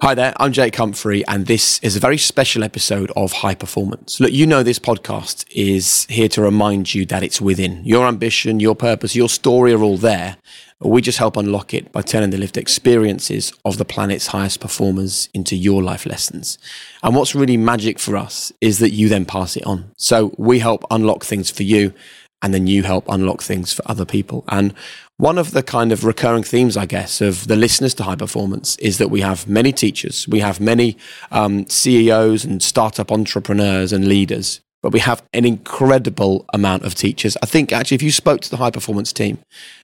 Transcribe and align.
Hi 0.00 0.14
there, 0.14 0.32
I'm 0.38 0.54
Jake 0.54 0.76
Humphrey, 0.76 1.22
and 1.26 1.44
this 1.44 1.78
is 1.80 1.94
a 1.94 2.00
very 2.00 2.16
special 2.16 2.64
episode 2.64 3.12
of 3.14 3.30
High 3.30 3.54
Performance. 3.54 4.18
Look, 4.20 4.32
you 4.32 4.46
know 4.46 4.62
this 4.62 4.78
podcast 4.78 5.44
is 5.50 6.06
here 6.08 6.28
to 6.28 6.40
remind 6.40 6.94
you 6.94 7.04
that 7.04 7.22
it's 7.22 7.42
within. 7.42 7.84
Your 7.84 8.06
ambition, 8.06 8.58
your 8.58 8.74
purpose, 8.74 9.14
your 9.14 9.28
story 9.28 9.74
are 9.74 9.82
all 9.82 9.98
there. 9.98 10.38
We 10.80 11.02
just 11.02 11.18
help 11.18 11.36
unlock 11.36 11.74
it 11.74 11.92
by 11.92 12.00
turning 12.00 12.30
the 12.30 12.38
lived 12.38 12.56
experiences 12.56 13.52
of 13.66 13.76
the 13.76 13.84
planet's 13.84 14.28
highest 14.28 14.60
performers 14.60 15.28
into 15.34 15.56
your 15.56 15.82
life 15.82 16.06
lessons. 16.06 16.56
And 17.02 17.14
what's 17.14 17.34
really 17.34 17.58
magic 17.58 17.98
for 17.98 18.16
us 18.16 18.50
is 18.62 18.78
that 18.78 18.92
you 18.92 19.10
then 19.10 19.26
pass 19.26 19.58
it 19.58 19.66
on. 19.66 19.92
So 19.98 20.32
we 20.38 20.60
help 20.60 20.84
unlock 20.90 21.22
things 21.22 21.50
for 21.50 21.64
you, 21.64 21.92
and 22.42 22.54
then 22.54 22.66
you 22.66 22.82
help 22.82 23.04
unlock 23.08 23.42
things 23.42 23.72
for 23.72 23.82
other 23.86 24.04
people. 24.04 24.44
And 24.48 24.74
one 25.16 25.38
of 25.38 25.50
the 25.50 25.62
kind 25.62 25.90
of 25.90 26.04
recurring 26.04 26.44
themes, 26.44 26.76
I 26.76 26.86
guess, 26.86 27.20
of 27.20 27.48
the 27.48 27.56
listeners 27.56 27.94
to 27.94 28.04
high 28.04 28.16
performance 28.16 28.76
is 28.76 28.98
that 28.98 29.08
we 29.08 29.20
have 29.20 29.48
many 29.48 29.72
teachers, 29.72 30.28
we 30.28 30.40
have 30.40 30.60
many 30.60 30.96
um, 31.32 31.68
CEOs 31.68 32.44
and 32.44 32.62
startup 32.62 33.10
entrepreneurs 33.10 33.92
and 33.92 34.06
leaders, 34.06 34.60
but 34.80 34.92
we 34.92 35.00
have 35.00 35.22
an 35.32 35.44
incredible 35.44 36.44
amount 36.54 36.84
of 36.84 36.94
teachers. 36.94 37.36
I 37.42 37.46
think 37.46 37.72
actually, 37.72 37.96
if 37.96 38.02
you 38.02 38.12
spoke 38.12 38.40
to 38.42 38.50
the 38.50 38.58
high 38.58 38.70
performance 38.70 39.12
team, 39.12 39.38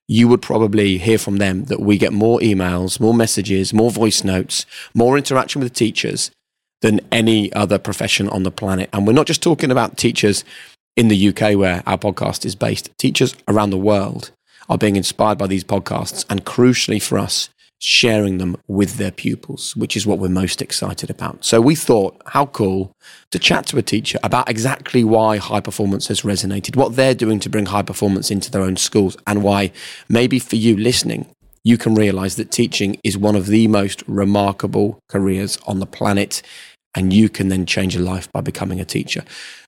you 0.07 0.29
would 0.29 0.41
probably 0.41 0.99
hear 0.99 1.19
from 1.19 1.39
them 1.39 1.65
that 1.65 1.81
we 1.81 1.99
get 1.99 2.13
more 2.13 2.39
emails, 2.39 3.01
more 3.01 3.15
messages, 3.15 3.75
more 3.75 3.91
voice 3.91 4.23
notes, 4.23 4.67
more 4.95 5.19
interaction 5.19 5.61
with 5.61 5.75
teachers 5.75 6.31
than 6.81 7.01
any 7.11 7.53
other 7.55 7.79
profession 7.79 8.29
on 8.29 8.43
the 8.43 8.51
planet. 8.51 8.91
And 8.93 9.07
we're 9.07 9.15
not 9.15 9.27
just 9.27 9.43
talking 9.43 9.71
about 9.71 9.97
teachers 9.97 10.45
in 10.97 11.09
the 11.09 11.29
UK 11.29 11.57
where 11.57 11.83
our 11.87 11.99
podcast 11.99 12.45
is 12.45 12.55
based, 12.55 12.91
teachers 12.99 13.35
around 13.49 13.71
the 13.71 13.79
world 13.79 14.31
are 14.69 14.79
being 14.79 14.97
inspired 14.97 15.39
by 15.39 15.47
these 15.47 15.65
podcasts 15.65 16.25
and 16.31 16.45
crucially 16.45 17.03
for 17.03 17.19
us, 17.19 17.51
sharing 17.81 18.39
them 18.39 18.57
with 18.67 18.97
their 18.97 19.11
pupils, 19.11 19.77
which 19.77 19.97
is 19.97 20.07
what 20.07 20.19
we're 20.19 20.29
most 20.29 20.63
excited 20.63 21.11
about. 21.11 21.45
So 21.45 21.61
we 21.61 21.75
thought, 21.75 22.23
how 22.27 22.47
cool 22.47 22.93
to 23.31 23.39
chat 23.39 23.67
to 23.67 23.79
a 23.79 23.83
teacher 23.83 24.19
about 24.23 24.49
exactly 24.49 25.05
why 25.05 25.37
high 25.37 25.61
performance 25.61 26.07
has 26.09 26.23
resonated, 26.23 26.77
what 26.77 26.97
they're 26.97 27.15
doing 27.15 27.41
to 27.41 27.51
bring 27.51 27.67
high 27.67 27.83
performance 27.83 28.31
into 28.31 28.51
their 28.51 28.63
own 28.63 28.77
schools, 28.77 29.17
and 29.27 29.43
why 29.43 29.73
maybe 30.09 30.39
for 30.39 30.57
you 30.57 30.77
listening, 30.77 31.27
you 31.63 31.77
can 31.77 31.95
realize 31.95 32.37
that 32.37 32.51
teaching 32.51 32.99
is 33.03 33.19
one 33.19 33.37
of 33.37 33.47
the 33.47 33.69
most 33.69 34.03
remarkable 34.07 34.99
careers 35.09 35.59
on 35.67 35.81
the 35.81 35.87
planet. 35.87 36.43
And 36.97 37.13
you 37.13 37.29
can 37.29 37.49
then 37.49 37.67
change 37.67 37.97
your 37.97 38.05
life 38.05 38.31
by 38.31 38.41
becoming 38.41 38.81
a 38.81 38.85
teacher. 38.85 39.25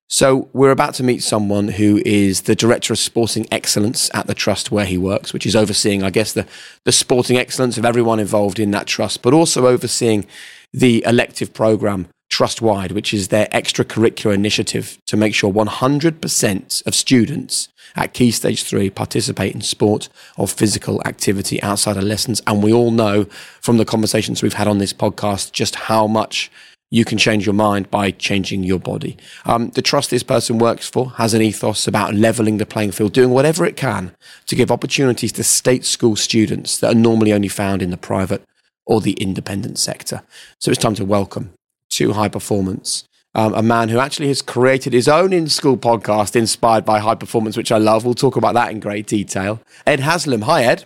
So 0.09 0.49
we're 0.53 0.71
about 0.71 0.95
to 0.95 1.03
meet 1.03 1.23
someone 1.23 1.69
who 1.69 2.01
is 2.07 2.43
the 2.43 2.55
director 2.55 2.93
of 2.93 2.99
sporting 2.99 3.47
excellence 3.51 4.09
at 4.15 4.29
the 4.29 4.35
trust 4.35 4.71
where 4.71 4.85
he 4.85 4.97
works, 4.97 5.33
which 5.33 5.47
is 5.47 5.57
overseeing, 5.57 6.05
I 6.05 6.11
guess, 6.11 6.33
the, 6.33 6.47
the 6.85 6.93
sporting 6.93 7.37
excellence 7.37 7.77
of 7.77 7.85
everyone 7.85 8.21
involved 8.21 8.61
in 8.61 8.71
that 8.71 8.87
trust, 8.87 9.23
but 9.23 9.35
also 9.35 9.67
overseeing 9.67 10.27
the 10.73 11.03
elective 11.07 11.53
program 11.53 12.07
Trustwide, 12.29 12.93
which 12.93 13.15
is 13.15 13.29
their 13.29 13.47
extracurricular 13.47 14.35
initiative 14.35 14.99
to 15.07 15.17
make 15.17 15.35
sure 15.35 15.53
100% 15.53 16.87
of 16.87 16.95
students 16.95 17.69
at 17.95 18.15
Key 18.15 18.31
Stage 18.31 18.65
3 18.65 18.91
participate 18.91 19.55
in 19.55 19.61
sport 19.61 20.09
or 20.37 20.49
physical 20.49 21.01
activity 21.07 21.63
outside 21.63 21.97
of 21.97 22.03
lessons. 22.03 22.43
And 22.47 22.63
we 22.63 22.73
all 22.73 22.91
know 22.91 23.25
from 23.61 23.79
the 23.79 23.85
conversations 23.85 24.43
we've 24.43 24.55
had 24.55 24.69
on 24.69 24.79
this 24.79 24.93
podcast 24.93 25.53
just 25.53 25.77
how 25.77 26.07
much 26.07 26.51
you 26.91 27.05
can 27.05 27.19
change 27.19 27.45
your 27.45 27.55
mind 27.55 27.91
by 27.91 28.11
changing 28.13 28.63
your 28.63 28.79
body. 28.79 29.17
Um, 29.45 29.71
the 29.71 29.83
trust 29.83 30.11
this 30.11 30.23
person 30.23 30.59
works 30.59 30.89
for 30.89 31.11
has 31.13 31.35
an 31.35 31.43
ethos 31.43 31.89
about 31.89 32.15
leveling 32.15 32.59
the 32.59 32.67
playing 32.67 32.93
field, 32.93 33.13
doing 33.13 33.31
whatever 33.31 33.65
it 33.67 33.77
can 33.77 34.15
to 34.47 34.55
give 34.55 34.71
opportunities 34.71 35.33
to 35.33 35.45
state 35.45 35.85
school 35.85 36.17
students 36.17 36.79
that 36.79 36.93
are 36.93 36.99
normally 36.99 37.33
only 37.33 37.49
found 37.49 37.83
in 37.83 37.91
the 37.91 37.97
private 37.97 38.43
or 38.87 39.01
the 39.01 39.15
independent 39.15 39.79
sector. 39.79 40.23
So 40.61 40.71
it's 40.71 40.81
time 40.81 40.95
to 40.95 41.05
welcome 41.05 41.53
to 41.91 42.13
High 42.13 42.29
Performance. 42.29 43.05
Um, 43.35 43.53
a 43.53 43.63
man 43.63 43.91
who 43.91 43.99
actually 43.99 44.29
has 44.29 44.41
created 44.41 44.95
his 44.95 45.09
own 45.09 45.33
in 45.33 45.49
school 45.49 45.77
podcast 45.77 46.37
inspired 46.37 46.87
by 46.87 47.01
high 47.01 47.17
performance, 47.17 47.57
which 47.57 47.71
I 47.71 47.77
love. 47.77 48.05
We'll 48.05 48.15
talk 48.15 48.37
about 48.37 48.55
that 48.55 48.71
in 48.71 48.81
great 48.81 49.07
detail. 49.07 49.61
Ed 49.87 50.01
Haslam. 50.01 50.43
Hi, 50.43 50.63
Ed. 50.63 50.85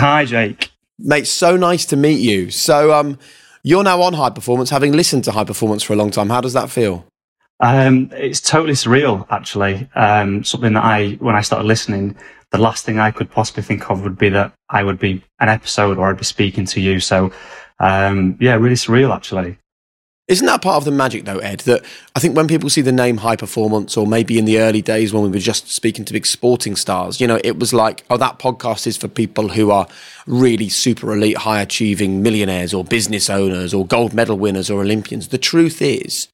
Hi, 0.00 0.24
Jake. 0.24 0.70
Mate, 0.98 1.26
so 1.26 1.58
nice 1.58 1.84
to 1.86 1.96
meet 1.96 2.20
you. 2.20 2.50
So, 2.50 2.94
um, 2.94 3.18
you're 3.64 3.82
now 3.82 4.00
on 4.02 4.12
high 4.12 4.30
performance, 4.30 4.70
having 4.70 4.92
listened 4.92 5.24
to 5.24 5.32
high 5.32 5.42
performance 5.42 5.82
for 5.82 5.94
a 5.94 5.96
long 5.96 6.10
time. 6.10 6.28
How 6.28 6.40
does 6.40 6.52
that 6.52 6.70
feel? 6.70 7.06
Um, 7.60 8.10
it's 8.12 8.40
totally 8.40 8.74
surreal, 8.74 9.26
actually. 9.30 9.88
Um, 9.94 10.44
something 10.44 10.74
that 10.74 10.84
I, 10.84 11.12
when 11.14 11.34
I 11.34 11.40
started 11.40 11.66
listening, 11.66 12.14
the 12.50 12.58
last 12.58 12.84
thing 12.84 12.98
I 12.98 13.10
could 13.10 13.30
possibly 13.30 13.62
think 13.62 13.90
of 13.90 14.02
would 14.02 14.18
be 14.18 14.28
that 14.28 14.52
I 14.68 14.84
would 14.84 14.98
be 14.98 15.22
an 15.40 15.48
episode 15.48 15.98
or 15.98 16.10
I'd 16.10 16.18
be 16.18 16.24
speaking 16.24 16.66
to 16.66 16.80
you. 16.80 17.00
So, 17.00 17.32
um, 17.80 18.36
yeah, 18.38 18.54
really 18.54 18.74
surreal, 18.74 19.14
actually. 19.14 19.58
Isn't 20.26 20.46
that 20.46 20.62
part 20.62 20.76
of 20.76 20.86
the 20.86 20.90
magic, 20.90 21.26
though, 21.26 21.38
Ed? 21.38 21.60
That 21.60 21.84
I 22.16 22.20
think 22.20 22.34
when 22.34 22.48
people 22.48 22.70
see 22.70 22.80
the 22.80 22.92
name 22.92 23.18
high 23.18 23.36
performance, 23.36 23.94
or 23.94 24.06
maybe 24.06 24.38
in 24.38 24.46
the 24.46 24.58
early 24.58 24.80
days 24.80 25.12
when 25.12 25.22
we 25.22 25.28
were 25.28 25.38
just 25.38 25.70
speaking 25.70 26.06
to 26.06 26.14
big 26.14 26.24
sporting 26.24 26.76
stars, 26.76 27.20
you 27.20 27.26
know, 27.26 27.38
it 27.44 27.58
was 27.58 27.74
like, 27.74 28.04
oh, 28.08 28.16
that 28.16 28.38
podcast 28.38 28.86
is 28.86 28.96
for 28.96 29.06
people 29.06 29.50
who 29.50 29.70
are 29.70 29.86
really 30.26 30.70
super 30.70 31.12
elite, 31.12 31.36
high 31.38 31.60
achieving 31.60 32.22
millionaires 32.22 32.72
or 32.72 32.84
business 32.84 33.28
owners 33.28 33.74
or 33.74 33.86
gold 33.86 34.14
medal 34.14 34.38
winners 34.38 34.70
or 34.70 34.80
Olympians. 34.80 35.28
The 35.28 35.36
truth 35.36 35.82
is, 35.82 36.28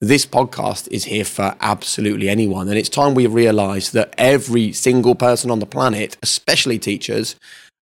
this 0.00 0.26
podcast 0.26 0.88
is 0.90 1.04
here 1.04 1.24
for 1.24 1.54
absolutely 1.60 2.28
anyone. 2.28 2.68
And 2.68 2.76
it's 2.76 2.88
time 2.88 3.14
we 3.14 3.26
realize 3.28 3.92
that 3.92 4.14
every 4.18 4.72
single 4.72 5.14
person 5.14 5.50
on 5.52 5.60
the 5.60 5.66
planet, 5.66 6.16
especially 6.24 6.80
teachers, 6.80 7.36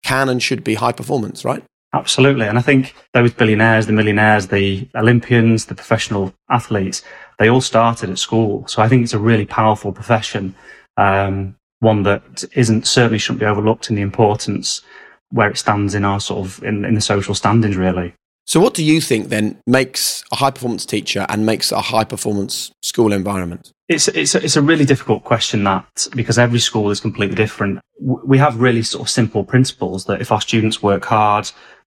can 0.05 0.29
and 0.29 0.41
should 0.41 0.63
be 0.63 0.75
high 0.75 0.93
performance, 0.93 1.45
right? 1.45 1.65
Absolutely. 1.93 2.47
And 2.47 2.57
I 2.57 2.63
think 2.63 2.95
those 3.15 3.33
billionaires, 3.33 3.87
the 3.87 3.93
millionaires, 3.93 4.49
the 4.49 4.89
Olympians, 4.95 5.67
the 5.67 5.75
professional 5.75 6.33
athletes, 6.49 7.03
they 7.39 7.49
all 7.49 7.61
started 7.61 8.11
at 8.11 8.19
school. 8.19 8.67
So 8.69 8.81
I 8.81 8.89
think 8.89 9.03
it's 9.03 9.15
a 9.15 9.19
really 9.19 9.47
powerful 9.47 9.93
profession. 9.93 10.55
Um, 10.97 11.57
one 11.81 12.03
that 12.05 12.45
isn't 12.55 12.87
certainly 12.87 13.19
shouldn't 13.19 13.41
be 13.41 13.47
overlooked 13.47 13.91
in 13.91 13.97
the 13.97 14.03
importance 14.03 14.83
where 15.31 15.51
it 15.51 15.59
stands 15.59 15.95
in 15.95 16.05
our 16.05 16.21
sort 16.21 16.47
of 16.47 16.63
in, 16.63 16.85
in 16.85 16.95
the 16.95 17.01
social 17.01 17.35
standings 17.35 17.77
really. 17.77 18.15
So 18.47 18.61
what 18.61 18.75
do 18.75 18.85
you 18.85 19.01
think 19.01 19.29
then 19.29 19.61
makes 19.67 20.25
a 20.33 20.37
high 20.37 20.51
performance 20.51 20.85
teacher 20.85 21.25
and 21.29 21.47
makes 21.47 21.71
a 21.71 21.81
high 21.81 22.05
performance 22.05 22.73
school 22.83 23.13
environment? 23.13 23.73
It's 23.89 24.09
it's 24.09 24.35
a, 24.35 24.43
it's 24.43 24.57
a 24.57 24.63
really 24.63 24.85
difficult 24.85 25.25
question 25.25 25.65
that 25.65 26.09
because 26.15 26.39
every 26.39 26.59
school 26.59 26.91
is 26.91 27.01
completely 27.01 27.37
different. 27.37 27.81
We 28.01 28.39
have 28.39 28.61
really 28.61 28.83
sort 28.83 29.03
of 29.03 29.11
simple 29.11 29.45
principles 29.45 30.05
that 30.07 30.21
if 30.21 30.33
our 30.33 30.41
students 30.41 30.83
work 30.83 31.05
hard, 31.05 31.51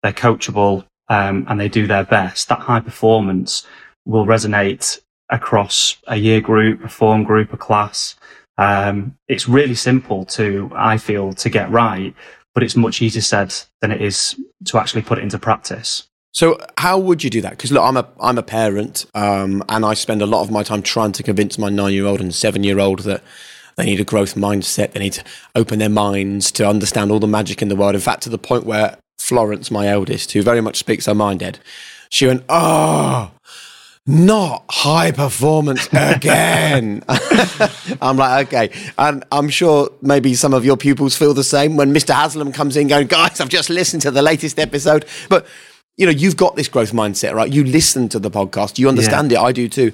they're 0.07 0.13
coachable, 0.13 0.85
um, 1.09 1.45
and 1.49 1.59
they 1.59 1.69
do 1.69 1.87
their 1.87 2.05
best, 2.05 2.49
that 2.49 2.61
high 2.61 2.81
performance 2.81 3.67
will 4.05 4.25
resonate 4.25 5.01
across 5.31 5.97
a 6.07 6.17
year 6.17 6.41
group, 6.41 6.85
a 6.85 6.89
form 6.89 7.25
group, 7.25 7.53
a 7.53 7.57
class. 7.57 8.15
Um, 8.57 9.17
it's 9.27 9.49
really 9.49 9.75
simple 9.75 10.25
to, 10.27 10.71
I 10.75 10.97
feel, 10.99 11.33
to 11.33 11.51
get 11.51 11.71
right, 11.71 12.15
but 12.55 12.63
it's 12.63 12.77
much 12.77 13.03
easier 13.03 13.23
said 13.23 13.53
than 13.81 13.91
it 13.91 14.01
is 14.01 14.41
to 14.67 14.79
actually 14.79 15.03
put 15.03 15.19
it 15.19 15.23
into 15.23 15.41
practice. 15.41 16.07
So 16.33 16.59
how 16.79 16.99
would 16.99 17.25
you 17.25 17.31
do 17.31 17.41
that? 17.41 17.51
Because 17.51 17.73
look, 17.73 17.83
I'm 17.83 17.97
a 17.97 18.07
I'm 18.21 18.39
a 18.39 18.43
parent, 18.43 19.07
um, 19.15 19.65
and 19.69 19.85
I 19.85 19.95
spend 19.95 20.23
a 20.23 20.27
lot 20.27 20.43
of 20.43 20.51
my 20.51 20.63
time 20.63 20.83
trying 20.83 21.13
to 21.13 21.23
convince 21.23 21.59
my 21.59 21.71
nine 21.71 21.95
year 21.95 22.07
old 22.07 22.21
and 22.21 22.35
seven 22.35 22.63
year 22.63 22.79
old 22.79 23.01
that 23.01 23.23
they 23.77 23.87
need 23.87 24.01
a 24.01 24.05
growth 24.05 24.35
mindset. 24.35 24.93
They 24.93 25.01
need 25.01 25.15
to 25.15 25.25
open 25.55 25.79
their 25.79 25.89
minds 25.89 26.53
to 26.53 26.69
understand 26.69 27.11
all 27.11 27.21
the 27.21 27.27
magic 27.27 27.63
in 27.63 27.69
the 27.69 27.77
world. 27.77 27.95
In 27.95 28.01
fact, 28.03 28.23
to 28.25 28.29
the 28.29 28.39
point 28.39 28.65
where 28.65 28.99
Florence, 29.19 29.71
my 29.71 29.89
eldest, 29.89 30.33
who 30.33 30.43
very 30.43 30.61
much 30.61 30.77
speaks 30.77 31.07
her 31.07 31.15
mind, 31.15 31.43
Ed, 31.43 31.59
she 32.11 32.27
went, 32.27 32.45
"Oh, 32.49 33.33
not 34.07 34.65
high 34.71 35.11
performance 35.11 35.89
again. 35.93 37.03
I'm 38.01 38.17
like, 38.17 38.47
okay. 38.47 38.93
And 38.97 39.25
I'm 39.33 39.49
sure 39.49 39.91
maybe 40.01 40.35
some 40.35 40.55
of 40.55 40.65
your 40.65 40.77
pupils 40.77 41.17
feel 41.17 41.35
the 41.35 41.45
same 41.45 41.77
when 41.77 41.93
Mr. 41.93 42.15
Haslam 42.15 42.53
comes 42.53 42.77
in 42.77 42.87
going, 42.87 43.09
guys, 43.09 43.41
I've 43.41 43.49
just 43.49 43.69
listened 43.69 44.03
to 44.03 44.13
the 44.13 44.23
latest 44.23 44.61
episode. 44.61 45.07
But, 45.29 45.47
you 45.97 46.07
know, 46.07 46.13
you've 46.13 46.37
got 46.37 46.55
this 46.55 46.69
growth 46.69 46.93
mindset, 46.93 47.35
right? 47.35 47.53
You 47.53 47.65
listen 47.65 48.09
to 48.11 48.21
the 48.21 48.31
podcast, 48.31 48.79
you 48.79 48.89
understand 48.89 49.33
yeah. 49.33 49.41
it. 49.41 49.43
I 49.43 49.53
do 49.53 49.69
too. 49.69 49.93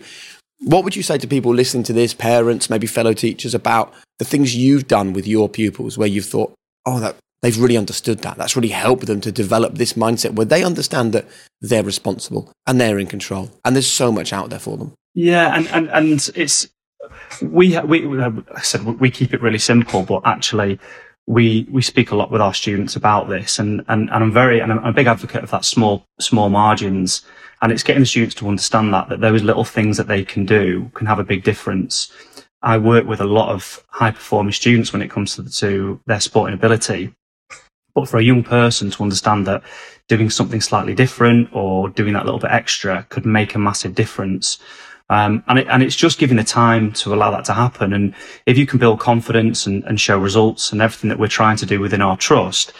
What 0.61 0.85
would 0.85 0.95
you 0.95 1.03
say 1.03 1.17
to 1.17 1.27
people 1.27 1.55
listening 1.55 1.83
to 1.85 1.93
this, 1.95 2.13
parents, 2.13 2.69
maybe 2.69 2.87
fellow 2.87 3.15
teachers, 3.15 3.55
about 3.55 3.95
the 4.19 4.25
things 4.25 4.55
you've 4.55 4.87
done 4.87 5.15
with 5.15 5.27
your 5.27 5.49
pupils 5.49 5.97
where 5.97 6.07
you've 6.07 6.27
thought, 6.27 6.53
oh, 6.85 7.01
that 7.01 7.17
they've 7.43 7.61
really 7.61 7.77
understood 7.77 8.21
that. 8.21 8.37
That's 8.37 8.57
really 8.57 8.69
helped 8.69 9.07
them 9.07 9.21
to 9.21 9.33
develop 9.33 9.75
this 9.75 9.93
mindset 9.95 10.35
where 10.35 10.47
they 10.47 10.65
understand 10.65 11.13
that 11.13 11.27
they're 11.61 11.83
responsible 11.83 12.53
and 12.67 12.81
they're 12.81 12.99
in 12.99 13.07
control. 13.07 13.51
And 13.65 13.77
there's 13.77 13.91
so 13.91 14.11
much 14.11 14.33
out 14.33 14.51
there 14.51 14.59
for 14.59 14.77
them. 14.77 14.95
Yeah, 15.15 15.55
and 15.55 15.69
and, 15.69 15.91
and 15.91 16.31
it's 16.35 16.69
we 17.43 17.79
we 17.81 18.25
I 18.25 18.61
said 18.63 18.85
we 18.85 19.11
keep 19.11 19.35
it 19.35 19.43
really 19.43 19.59
simple, 19.59 20.03
but 20.03 20.23
actually 20.25 20.79
we 21.27 21.67
we 21.71 21.83
speak 21.83 22.11
a 22.11 22.17
lot 22.17 22.31
with 22.31 22.41
our 22.41 22.55
students 22.55 22.97
about 22.97 23.29
this, 23.29 23.59
and 23.59 23.85
and, 23.89 24.11
and 24.11 24.25
I'm 24.25 24.33
very 24.33 24.61
and 24.61 24.73
I'm 24.73 24.85
a 24.85 24.93
big 24.93 25.07
advocate 25.07 25.43
of 25.43 25.51
that 25.51 25.65
small 25.65 26.07
small 26.21 26.49
margins, 26.49 27.23
and 27.61 27.73
it's 27.73 27.83
getting 27.83 28.03
the 28.03 28.07
students 28.07 28.35
to 28.37 28.49
understand 28.49 28.95
that 28.95 29.09
that 29.09 29.21
those 29.21 29.43
little 29.43 29.65
things 29.65 29.97
that 29.99 30.09
they 30.09 30.25
can 30.25 30.47
do 30.47 30.91
can 30.95 31.07
have 31.07 31.19
a 31.19 31.25
big 31.25 31.45
difference. 31.45 32.11
I 32.63 32.79
work 32.79 33.07
with 33.07 33.21
a 33.21 33.25
lot 33.25 33.51
of 33.51 33.85
high 33.89 34.13
performing 34.13 34.53
students 34.53 34.93
when 34.93 35.03
it 35.03 35.11
comes 35.11 35.35
to, 35.35 35.51
to 35.59 36.01
their 36.07 36.21
sporting 36.21 36.55
ability, 36.55 37.13
But 37.95 38.09
for 38.09 38.19
a 38.19 38.23
young 38.23 38.43
person 38.43 38.91
to 38.91 39.03
understand 39.03 39.47
that 39.47 39.63
doing 40.09 40.31
something 40.31 40.61
slightly 40.61 40.95
different 40.95 41.49
or 41.53 41.89
doing 41.91 42.15
that 42.15 42.25
little 42.25 42.41
bit 42.41 42.51
extra 42.51 43.07
could 43.09 43.27
make 43.27 43.55
a 43.55 43.59
massive 43.59 43.95
difference. 43.95 44.59
Um, 45.11 45.45
and, 45.47 45.59
it, 45.59 45.67
and 45.69 45.83
it's 45.83 45.97
just 45.97 46.19
giving 46.19 46.39
the 46.39 46.45
time 46.45 46.93
to 46.93 47.13
allow 47.13 47.31
that 47.33 47.45
to 47.47 47.53
happen. 47.53 47.93
And 47.93 48.15
if 48.47 48.57
you 48.57 48.67
can 48.67 48.79
build 48.79 48.99
confidence 48.99 49.67
and, 49.67 49.85
and 49.85 50.01
show 50.01 50.19
results 50.19 50.73
and 50.73 50.81
everything 50.81 51.11
that 51.11 51.19
we're 51.19 51.29
trying 51.29 51.59
to 51.59 51.67
do 51.67 51.81
within 51.81 52.01
our 52.01 52.17
trust, 52.17 52.73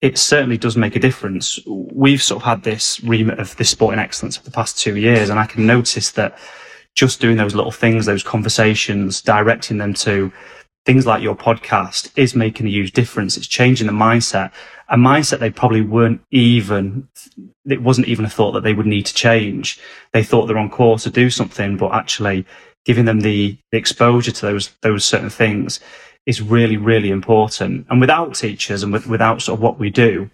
it 0.00 0.16
certainly 0.16 0.56
does 0.56 0.76
make 0.76 0.96
a 0.96 1.00
difference. 1.00 1.58
We've 1.66 2.22
sort 2.22 2.42
of 2.42 2.46
had 2.46 2.62
this 2.62 3.00
remit 3.02 3.38
of 3.38 3.56
this 3.56 3.70
sporting 3.70 3.98
excellence 3.98 4.36
for 4.36 4.44
the 4.44 4.50
past 4.50 4.78
two 4.78 4.96
years, 4.96 5.28
and 5.28 5.38
I 5.38 5.46
can 5.46 5.66
notice 5.66 6.12
that 6.12 6.38
just 6.94 7.20
doing 7.20 7.36
those 7.36 7.54
little 7.54 7.72
things, 7.72 8.06
those 8.06 8.22
conversations, 8.22 9.20
directing 9.20 9.78
them 9.78 9.94
to 9.94 10.32
things 10.90 11.06
like 11.06 11.22
your 11.22 11.36
podcast 11.36 12.10
is 12.16 12.34
making 12.34 12.66
a 12.66 12.70
huge 12.70 12.90
difference. 12.90 13.36
It's 13.36 13.46
changing 13.46 13.86
the 13.86 13.92
mindset, 13.92 14.50
a 14.88 14.96
mindset 14.96 15.38
they 15.38 15.48
probably 15.48 15.82
weren't 15.82 16.20
even, 16.32 17.08
it 17.64 17.80
wasn't 17.80 18.08
even 18.08 18.24
a 18.24 18.28
thought 18.28 18.50
that 18.54 18.64
they 18.64 18.74
would 18.74 18.86
need 18.86 19.06
to 19.06 19.14
change. 19.14 19.78
They 20.12 20.24
thought 20.24 20.46
they're 20.46 20.58
on 20.58 20.68
course 20.68 21.04
to 21.04 21.10
do 21.10 21.30
something, 21.30 21.76
but 21.76 21.92
actually 21.92 22.44
giving 22.84 23.04
them 23.04 23.20
the, 23.20 23.56
the 23.70 23.78
exposure 23.78 24.32
to 24.32 24.46
those, 24.46 24.70
those 24.82 25.04
certain 25.04 25.30
things 25.30 25.78
is 26.26 26.42
really, 26.42 26.76
really 26.76 27.10
important. 27.10 27.86
And 27.88 28.00
without 28.00 28.34
teachers 28.34 28.82
and 28.82 28.92
with, 28.92 29.06
without 29.06 29.42
sort 29.42 29.58
of 29.58 29.62
what 29.62 29.78
we 29.78 29.90
do, 29.90 30.28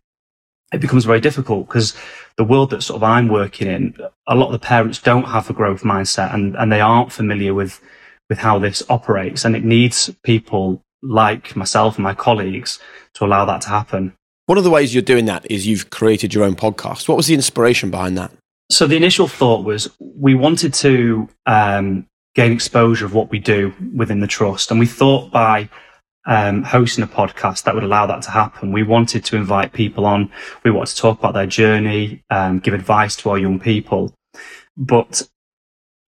it 0.72 0.80
becomes 0.80 1.04
very 1.04 1.20
difficult 1.20 1.66
because 1.66 1.94
the 2.38 2.44
world 2.44 2.70
that 2.70 2.82
sort 2.82 2.96
of 2.96 3.02
I'm 3.02 3.28
working 3.28 3.68
in, 3.68 3.94
a 4.26 4.34
lot 4.34 4.46
of 4.46 4.52
the 4.52 4.66
parents 4.66 5.02
don't 5.02 5.24
have 5.24 5.50
a 5.50 5.52
growth 5.52 5.82
mindset 5.82 6.32
and, 6.32 6.56
and 6.56 6.72
they 6.72 6.80
aren't 6.80 7.12
familiar 7.12 7.52
with, 7.52 7.78
with 8.28 8.38
how 8.38 8.58
this 8.58 8.82
operates. 8.88 9.44
And 9.44 9.56
it 9.56 9.64
needs 9.64 10.10
people 10.22 10.82
like 11.02 11.54
myself 11.56 11.96
and 11.96 12.04
my 12.04 12.14
colleagues 12.14 12.78
to 13.14 13.24
allow 13.24 13.44
that 13.44 13.60
to 13.62 13.68
happen. 13.68 14.12
One 14.46 14.58
of 14.58 14.64
the 14.64 14.70
ways 14.70 14.94
you're 14.94 15.02
doing 15.02 15.24
that 15.26 15.50
is 15.50 15.66
you've 15.66 15.90
created 15.90 16.32
your 16.32 16.44
own 16.44 16.54
podcast. 16.54 17.08
What 17.08 17.16
was 17.16 17.26
the 17.26 17.34
inspiration 17.34 17.90
behind 17.90 18.16
that? 18.18 18.30
So 18.70 18.86
the 18.86 18.96
initial 18.96 19.28
thought 19.28 19.64
was 19.64 19.88
we 19.98 20.34
wanted 20.34 20.74
to 20.74 21.28
um, 21.46 22.06
gain 22.34 22.52
exposure 22.52 23.06
of 23.06 23.14
what 23.14 23.30
we 23.30 23.38
do 23.38 23.72
within 23.94 24.20
the 24.20 24.26
trust. 24.26 24.70
And 24.70 24.78
we 24.78 24.86
thought 24.86 25.30
by 25.30 25.68
um, 26.26 26.64
hosting 26.64 27.04
a 27.04 27.06
podcast 27.06 27.64
that 27.64 27.74
would 27.74 27.84
allow 27.84 28.06
that 28.06 28.22
to 28.22 28.30
happen, 28.30 28.72
we 28.72 28.82
wanted 28.82 29.24
to 29.26 29.36
invite 29.36 29.72
people 29.72 30.06
on. 30.06 30.30
We 30.64 30.70
wanted 30.70 30.94
to 30.94 31.00
talk 31.00 31.18
about 31.18 31.34
their 31.34 31.46
journey, 31.46 32.24
um, 32.30 32.58
give 32.58 32.74
advice 32.74 33.16
to 33.16 33.30
our 33.30 33.38
young 33.38 33.58
people. 33.60 34.12
But 34.76 35.22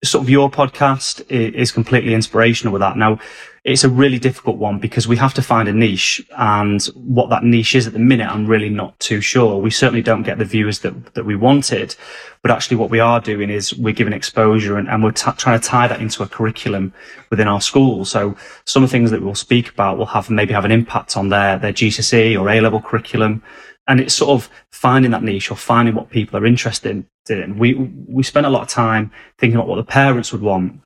sort 0.10 0.24
of 0.24 0.30
your 0.30 0.50
podcast 0.50 1.30
is 1.30 1.72
completely 1.72 2.13
inspirational 2.13 2.74
with 2.74 2.81
that. 2.81 2.98
Now, 2.98 3.19
it's 3.66 3.84
a 3.84 3.90
really 3.90 4.19
difficult 4.19 4.57
one 4.57 4.78
because 4.78 5.07
we 5.07 5.18
have 5.18 5.34
to 5.34 5.42
find 5.42 5.68
a 5.68 5.74
niche 5.74 6.24
and 6.38 6.84
what 6.94 7.31
that 7.31 7.44
niche 7.44 7.74
is 7.74 7.88
at 7.88 7.94
the 7.94 8.00
minute, 8.00 8.28
I'm 8.30 8.46
really 8.46 8.69
not 8.69 8.98
too 9.00 9.22
sure. 9.22 9.60
We 9.60 9.72
certainly 9.72 10.04
don't 10.04 10.22
get 10.22 10.38
the 10.38 10.46
viewers 10.46 10.80
that, 10.80 11.16
that 11.16 11.25
we 11.25 11.36
wanted, 11.36 11.96
but 12.44 12.52
actually 12.52 12.78
what 12.78 12.92
we 12.92 13.00
are 13.00 13.19
doing 13.19 13.50
is 13.50 13.74
we're 13.74 13.92
giving 13.92 14.13
exposure 14.13 14.78
and, 14.78 14.88
and 14.88 15.04
we're 15.04 15.12
t- 15.12 15.31
trying 15.38 15.60
to 15.60 15.68
tie 15.68 15.88
that 15.88 16.00
into 16.00 16.22
a 16.22 16.28
curriculum 16.28 16.94
within 17.31 17.48
our 17.48 17.60
school. 17.60 18.06
So 18.06 18.38
some 18.66 18.84
of 18.84 18.90
the 18.90 18.92
things 18.92 19.10
that 19.10 19.24
we'll 19.24 19.34
speak 19.34 19.72
about 19.72 19.98
will 19.98 20.06
have 20.06 20.30
maybe 20.30 20.54
have 20.54 20.66
an 20.66 20.72
impact 20.72 21.18
on 21.18 21.30
their, 21.30 21.57
their 21.57 21.74
GCSE 21.74 22.40
or 22.40 22.48
A 22.50 22.62
level 22.62 22.80
curriculum. 22.80 23.42
And 23.87 23.99
it's 23.99 24.13
sort 24.13 24.31
of 24.31 24.49
finding 24.71 25.11
that 25.11 25.23
niche 25.23 25.51
or 25.51 25.55
finding 25.55 25.95
what 25.95 26.09
people 26.09 26.39
are 26.39 26.45
interested 26.45 27.05
in. 27.29 27.57
We, 27.57 27.75
we 27.75 28.23
spent 28.23 28.45
a 28.45 28.49
lot 28.49 28.63
of 28.63 28.67
time 28.67 29.11
thinking 29.37 29.55
about 29.55 29.67
what 29.67 29.75
the 29.77 29.83
parents 29.83 30.31
would 30.31 30.41
want 30.41 30.81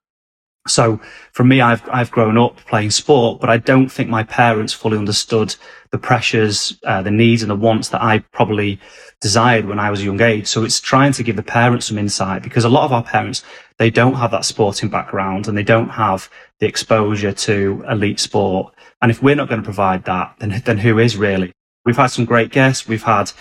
so 0.69 0.99
for 1.31 1.43
me, 1.43 1.61
I've, 1.61 1.87
I've 1.89 2.11
grown 2.11 2.37
up 2.37 2.57
playing 2.67 2.91
sport, 2.91 3.39
but 3.39 3.49
I 3.49 3.57
don't 3.57 3.89
think 3.89 4.09
my 4.09 4.23
parents 4.23 4.73
fully 4.73 4.97
understood 4.97 5.55
the 5.91 5.97
pressures, 5.97 6.77
uh, 6.85 7.01
the 7.01 7.11
needs 7.11 7.41
and 7.41 7.49
the 7.49 7.55
wants 7.55 7.89
that 7.89 8.01
I 8.01 8.19
probably 8.31 8.79
desired 9.21 9.65
when 9.65 9.79
I 9.79 9.89
was 9.89 10.01
a 10.01 10.05
young 10.05 10.21
age. 10.21 10.47
So 10.47 10.63
it's 10.63 10.79
trying 10.79 11.13
to 11.13 11.23
give 11.23 11.35
the 11.35 11.43
parents 11.43 11.87
some 11.87 11.97
insight 11.97 12.43
because 12.43 12.65
a 12.65 12.69
lot 12.69 12.85
of 12.85 12.93
our 12.93 13.03
parents, 13.03 13.43
they 13.77 13.89
don't 13.89 14.15
have 14.15 14.31
that 14.31 14.45
sporting 14.45 14.89
background 14.89 15.47
and 15.47 15.57
they 15.57 15.63
don't 15.63 15.89
have 15.89 16.29
the 16.59 16.67
exposure 16.67 17.33
to 17.33 17.83
elite 17.89 18.19
sport. 18.19 18.73
And 19.01 19.09
if 19.09 19.23
we're 19.23 19.35
not 19.35 19.49
going 19.49 19.61
to 19.61 19.65
provide 19.65 20.03
that, 20.05 20.35
then, 20.39 20.61
then 20.65 20.77
who 20.77 20.99
is 20.99 21.17
really? 21.17 21.51
We've 21.85 21.97
had 21.97 22.07
some 22.07 22.25
great 22.25 22.51
guests. 22.51 22.87
We've 22.87 23.03
had 23.03 23.31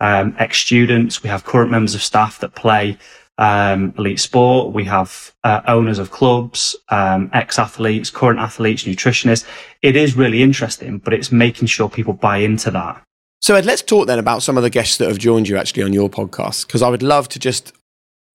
um, 0.00 0.34
ex-students. 0.38 1.22
We 1.22 1.28
have 1.28 1.44
current 1.44 1.70
members 1.70 1.94
of 1.94 2.02
staff 2.02 2.38
that 2.40 2.54
play 2.54 2.98
um, 3.38 3.94
elite 3.98 4.20
sport. 4.20 4.74
We 4.74 4.84
have 4.84 5.32
uh, 5.44 5.62
owners 5.66 5.98
of 5.98 6.10
clubs, 6.10 6.76
um, 6.88 7.30
ex-athletes, 7.32 8.10
current 8.10 8.38
athletes, 8.38 8.84
nutritionists. 8.84 9.46
It 9.82 9.96
is 9.96 10.16
really 10.16 10.42
interesting, 10.42 10.98
but 10.98 11.12
it's 11.12 11.32
making 11.32 11.68
sure 11.68 11.88
people 11.88 12.12
buy 12.12 12.38
into 12.38 12.70
that. 12.70 13.02
So 13.42 13.54
Ed, 13.54 13.66
let's 13.66 13.82
talk 13.82 14.06
then 14.06 14.18
about 14.18 14.42
some 14.42 14.56
of 14.56 14.62
the 14.62 14.70
guests 14.70 14.96
that 14.98 15.08
have 15.08 15.18
joined 15.18 15.48
you 15.48 15.56
actually 15.56 15.82
on 15.82 15.92
your 15.92 16.08
podcast, 16.08 16.66
because 16.66 16.82
I 16.82 16.88
would 16.88 17.02
love 17.02 17.28
to 17.30 17.38
just 17.38 17.72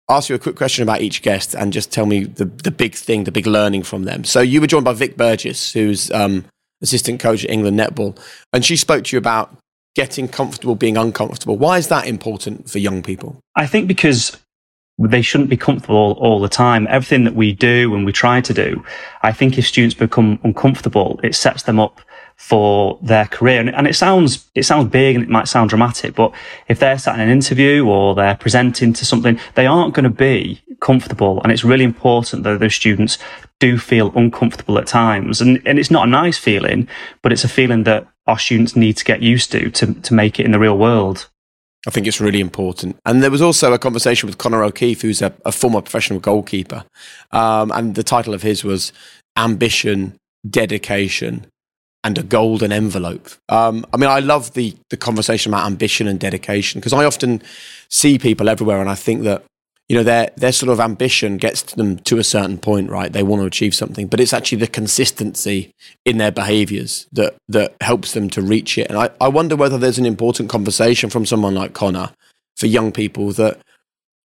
ask 0.10 0.30
you 0.30 0.36
a 0.36 0.40
quick 0.40 0.56
question 0.56 0.84
about 0.84 1.02
each 1.02 1.22
guest 1.22 1.56
and 1.56 1.74
just 1.74 1.92
tell 1.92 2.06
me 2.06 2.26
the, 2.26 2.46
the 2.46 2.72
big 2.72 2.94
thing, 2.94 3.24
the 3.24 3.32
big 3.32 3.48
learning 3.48 3.84
from 3.84 4.04
them. 4.04 4.24
So 4.24 4.42
you 4.42 4.62
were 4.62 4.68
joined 4.68 4.86
by 4.86 4.94
Vic 4.94 5.18
Burgess, 5.18 5.74
who's 5.74 6.12
um, 6.12 6.46
assistant 6.82 7.20
coach 7.20 7.44
at 7.44 7.50
England 7.50 7.80
Netball, 7.80 8.18
and 8.54 8.66
she 8.66 8.76
spoke 8.76 9.06
to 9.06 9.16
you 9.16 9.18
about 9.18 9.56
getting 9.96 10.28
comfortable 10.28 10.76
being 10.76 10.98
uncomfortable. 10.98 11.58
Why 11.58 11.78
is 11.78 11.90
that 11.90 12.08
important 12.08 12.70
for 12.70 12.80
young 12.80 13.04
people? 13.04 13.40
I 13.56 13.68
think 13.68 13.88
because 13.88 14.38
they 14.98 15.22
shouldn't 15.22 15.50
be 15.50 15.58
comfortable 15.58 16.14
all, 16.20 16.40
the 16.40 16.50
time. 16.50 16.88
Everything 16.90 17.24
that 17.24 17.36
we 17.36 17.54
do 17.54 17.96
and 17.96 18.06
we 18.06 18.12
try 18.12 18.42
to 18.42 18.54
do, 18.54 18.84
I 19.24 19.32
think 19.32 19.58
if 19.58 19.68
students 19.68 19.96
become 19.96 20.40
uncomfortable, 20.44 21.20
it 21.24 21.36
sets 21.36 21.64
them 21.64 21.80
up 21.80 22.02
for 22.36 23.00
their 23.02 23.26
career. 23.26 23.60
And, 23.60 23.70
and, 23.70 23.88
it 23.88 23.96
sounds, 23.96 24.50
it 24.56 24.64
sounds 24.64 24.90
big 24.90 25.16
and 25.16 25.24
it 25.24 25.30
might 25.30 25.48
sound 25.48 25.70
dramatic, 25.70 26.16
but 26.16 26.34
if 26.68 26.80
they're 26.80 26.98
sat 26.98 27.16
in 27.16 27.22
an 27.22 27.30
interview 27.30 27.86
or 27.86 28.16
they're 28.16 28.36
presenting 28.36 28.94
to 28.94 29.06
something, 29.06 29.40
they 29.56 29.66
aren't 29.66 29.94
going 29.94 30.04
to 30.04 30.10
be 30.10 30.62
comfortable. 30.82 31.42
And 31.44 31.52
it's 31.52 31.64
really 31.64 31.86
important 31.86 32.44
that 32.44 32.60
those 32.60 32.76
students 32.76 33.18
do 33.60 33.78
feel 33.78 34.12
uncomfortable 34.16 34.78
at 34.78 34.88
times. 34.88 35.40
And, 35.40 35.62
and 35.66 35.80
it's 35.80 35.92
not 35.92 36.08
a 36.08 36.12
nice 36.12 36.38
feeling, 36.38 36.88
but 37.22 37.32
it's 37.32 37.44
a 37.44 37.50
feeling 37.50 37.84
that 37.84 38.08
our 38.28 38.40
students 38.40 38.76
need 38.76 38.98
to 38.98 39.06
get 39.06 39.22
used 39.22 39.52
to, 39.54 39.70
to, 39.72 39.94
to 39.94 40.14
make 40.14 40.40
it 40.40 40.46
in 40.46 40.52
the 40.52 40.60
real 40.60 40.78
world. 40.78 41.30
I 41.88 41.92
think 41.92 42.06
it's 42.06 42.22
really 42.22 42.40
important. 42.40 42.98
And 43.06 43.24
there 43.24 43.32
was 43.32 43.42
also 43.42 43.74
a 43.74 43.80
conversation 43.80 44.28
with 44.28 44.38
Conor 44.38 44.64
O'Keefe, 44.64 45.02
who's 45.02 45.22
a, 45.22 45.34
a 45.46 45.52
former 45.52 45.82
professional 45.82 46.20
goalkeeper. 46.20 46.84
Um, 47.32 47.72
and 47.72 47.96
the 47.96 48.04
title 48.04 48.34
of 48.34 48.44
his 48.44 48.64
was 48.64 48.94
Ambition, 49.38 50.16
Dedication, 50.48 51.48
and 52.04 52.18
a 52.18 52.24
Golden 52.24 52.72
Envelope. 52.72 53.30
Um, 53.50 53.86
I 53.94 53.98
mean, 53.98 54.10
I 54.10 54.20
love 54.20 54.54
the, 54.54 54.76
the 54.90 54.98
conversation 54.98 55.52
about 55.52 55.66
ambition 55.66 56.08
and 56.08 56.20
dedication 56.20 56.80
because 56.80 56.94
I 56.94 57.06
often 57.06 57.42
see 57.90 58.18
people 58.18 58.50
everywhere 58.50 58.80
and 58.80 58.90
I 58.90 58.96
think 58.96 59.24
that 59.24 59.44
you 59.92 59.98
know 59.98 60.04
their 60.04 60.32
their 60.38 60.54
sort 60.54 60.72
of 60.72 60.80
ambition 60.80 61.36
gets 61.36 61.64
them 61.64 61.98
to 61.98 62.18
a 62.18 62.24
certain 62.24 62.58
point 62.58 62.90
right? 62.90 63.12
They 63.12 63.24
want 63.24 63.42
to 63.42 63.46
achieve 63.46 63.76
something 63.76 64.08
but 64.08 64.22
it's 64.22 64.32
actually 64.32 64.60
the 64.60 64.68
consistency 64.68 65.74
in 66.06 66.18
their 66.18 66.32
behaviors 66.32 67.08
that 67.12 67.36
that 67.50 67.76
helps 67.82 68.14
them 68.14 68.30
to 68.30 68.42
reach 68.42 68.78
it. 68.78 68.88
And 68.88 68.98
i, 68.98 69.10
I 69.20 69.28
wonder 69.28 69.58
whether 69.58 69.78
there's 69.78 70.00
an 70.00 70.06
important 70.06 70.50
conversation 70.50 71.10
from 71.10 71.26
someone 71.26 71.56
like 71.56 71.74
Connor 71.74 72.12
for 72.56 72.68
young 72.68 72.94
people 72.94 73.34
that 73.34 73.60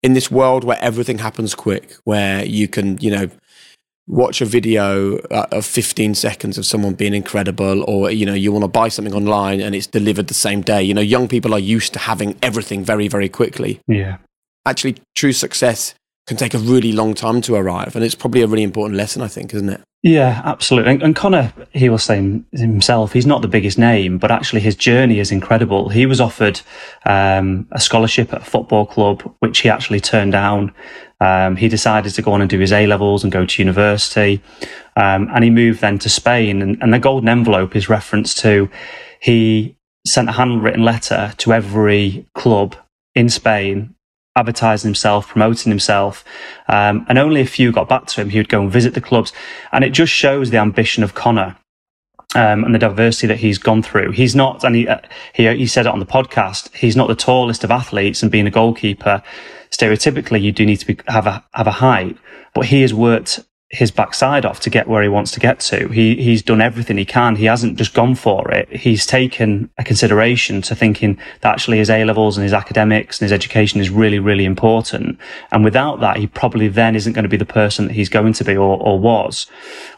in 0.01 0.13
this 0.13 0.31
world 0.31 0.63
where 0.63 0.79
everything 0.81 1.19
happens 1.19 1.53
quick 1.53 1.93
where 2.05 2.43
you 2.43 2.67
can 2.67 2.97
you 2.97 3.11
know 3.11 3.29
watch 4.07 4.41
a 4.41 4.45
video 4.45 5.19
uh, 5.29 5.45
of 5.51 5.63
15 5.63 6.15
seconds 6.15 6.57
of 6.57 6.65
someone 6.65 6.95
being 6.95 7.13
incredible 7.13 7.83
or 7.87 8.09
you 8.09 8.25
know 8.25 8.33
you 8.33 8.51
want 8.51 8.63
to 8.63 8.67
buy 8.67 8.87
something 8.87 9.13
online 9.13 9.61
and 9.61 9.75
it's 9.75 9.85
delivered 9.85 10.25
the 10.25 10.33
same 10.33 10.61
day. 10.61 10.81
You 10.81 10.95
know 10.95 11.01
young 11.01 11.27
people 11.27 11.53
are 11.53 11.59
used 11.77 11.93
to 11.93 11.99
having 11.99 12.35
everything 12.41 12.83
very 12.83 13.07
very 13.07 13.29
quickly. 13.29 13.79
Yeah 13.87 14.17
actually 14.65 14.97
true 15.15 15.33
success 15.33 15.95
can 16.27 16.37
take 16.37 16.53
a 16.53 16.59
really 16.59 16.91
long 16.91 17.13
time 17.13 17.41
to 17.41 17.55
arrive. 17.55 17.95
And 17.95 18.05
it's 18.05 18.15
probably 18.15 18.41
a 18.41 18.47
really 18.47 18.63
important 18.63 18.97
lesson, 18.97 19.21
I 19.21 19.27
think, 19.27 19.53
isn't 19.53 19.69
it? 19.69 19.81
Yeah, 20.03 20.41
absolutely. 20.45 20.93
And, 20.93 21.03
and 21.03 21.15
Conor, 21.15 21.53
he 21.73 21.89
was 21.89 22.03
saying 22.03 22.45
himself, 22.53 23.13
he's 23.13 23.27
not 23.27 23.43
the 23.43 23.47
biggest 23.47 23.77
name, 23.77 24.17
but 24.17 24.31
actually 24.31 24.61
his 24.61 24.75
journey 24.75 25.19
is 25.19 25.31
incredible. 25.31 25.89
He 25.89 26.07
was 26.07 26.19
offered 26.19 26.61
um, 27.05 27.67
a 27.71 27.79
scholarship 27.79 28.33
at 28.33 28.41
a 28.41 28.45
football 28.45 28.87
club, 28.87 29.21
which 29.39 29.59
he 29.59 29.69
actually 29.69 29.99
turned 29.99 30.31
down. 30.31 30.73
Um, 31.19 31.55
he 31.55 31.67
decided 31.67 32.13
to 32.15 32.21
go 32.23 32.33
on 32.33 32.41
and 32.41 32.49
do 32.49 32.57
his 32.57 32.71
A 32.71 32.87
levels 32.87 33.23
and 33.23 33.31
go 33.31 33.45
to 33.45 33.61
university. 33.61 34.41
Um, 34.95 35.29
and 35.33 35.43
he 35.43 35.51
moved 35.51 35.81
then 35.81 35.99
to 35.99 36.09
Spain. 36.09 36.63
And, 36.63 36.81
and 36.81 36.91
the 36.91 36.99
golden 36.99 37.29
envelope 37.29 37.75
is 37.75 37.89
reference 37.89 38.33
to 38.35 38.69
he 39.19 39.77
sent 40.05 40.29
a 40.29 40.31
handwritten 40.31 40.83
letter 40.83 41.33
to 41.37 41.53
every 41.53 42.25
club 42.33 42.75
in 43.13 43.29
Spain 43.29 43.93
advertising 44.35 44.89
himself, 44.89 45.27
promoting 45.27 45.71
himself, 45.71 46.23
um, 46.67 47.05
and 47.09 47.17
only 47.17 47.41
a 47.41 47.45
few 47.45 47.71
got 47.71 47.89
back 47.89 48.05
to 48.07 48.21
him. 48.21 48.29
He 48.29 48.39
would 48.39 48.49
go 48.49 48.61
and 48.61 48.71
visit 48.71 48.93
the 48.93 49.01
clubs, 49.01 49.33
and 49.71 49.83
it 49.83 49.91
just 49.91 50.11
shows 50.13 50.49
the 50.49 50.57
ambition 50.57 51.03
of 51.03 51.13
Connor. 51.13 51.57
Um, 52.33 52.63
and 52.63 52.73
the 52.73 52.79
diversity 52.79 53.27
that 53.27 53.39
he's 53.39 53.57
gone 53.57 53.83
through. 53.83 54.11
He's 54.11 54.33
not, 54.33 54.63
and 54.63 54.73
he, 54.73 54.87
uh, 54.87 54.99
he, 55.33 55.53
he 55.53 55.67
said 55.67 55.85
it 55.85 55.91
on 55.91 55.99
the 55.99 56.05
podcast, 56.05 56.73
he's 56.73 56.95
not 56.95 57.09
the 57.09 57.15
tallest 57.15 57.65
of 57.65 57.71
athletes 57.71 58.23
and 58.23 58.31
being 58.31 58.47
a 58.47 58.49
goalkeeper, 58.49 59.21
stereotypically 59.69 60.41
you 60.41 60.53
do 60.53 60.65
need 60.65 60.77
to 60.77 60.85
be, 60.85 60.97
have 61.09 61.27
a, 61.27 61.43
have 61.53 61.67
a 61.67 61.71
height, 61.71 62.15
but 62.53 62.67
he 62.67 62.83
has 62.83 62.93
worked 62.93 63.41
his 63.71 63.89
backside 63.89 64.45
off 64.45 64.59
to 64.59 64.69
get 64.69 64.85
where 64.85 65.01
he 65.01 65.07
wants 65.07 65.31
to 65.31 65.39
get 65.39 65.61
to. 65.61 65.87
He 65.87 66.15
he's 66.21 66.41
done 66.41 66.59
everything 66.59 66.97
he 66.97 67.05
can. 67.05 67.37
He 67.37 67.45
hasn't 67.45 67.77
just 67.77 67.93
gone 67.93 68.15
for 68.15 68.51
it. 68.51 68.69
He's 68.69 69.05
taken 69.05 69.69
a 69.77 69.83
consideration 69.83 70.61
to 70.63 70.75
thinking 70.75 71.17
that 71.39 71.53
actually 71.53 71.77
his 71.77 71.89
A 71.89 72.03
levels 72.03 72.37
and 72.37 72.43
his 72.43 72.53
academics 72.53 73.19
and 73.19 73.25
his 73.25 73.31
education 73.31 73.79
is 73.79 73.89
really 73.89 74.19
really 74.19 74.43
important. 74.43 75.17
And 75.51 75.63
without 75.63 76.01
that, 76.01 76.17
he 76.17 76.27
probably 76.27 76.67
then 76.67 76.95
isn't 76.97 77.13
going 77.13 77.23
to 77.23 77.29
be 77.29 77.37
the 77.37 77.45
person 77.45 77.87
that 77.87 77.93
he's 77.93 78.09
going 78.09 78.33
to 78.33 78.43
be 78.43 78.57
or 78.57 78.77
or 78.77 78.99
was 78.99 79.47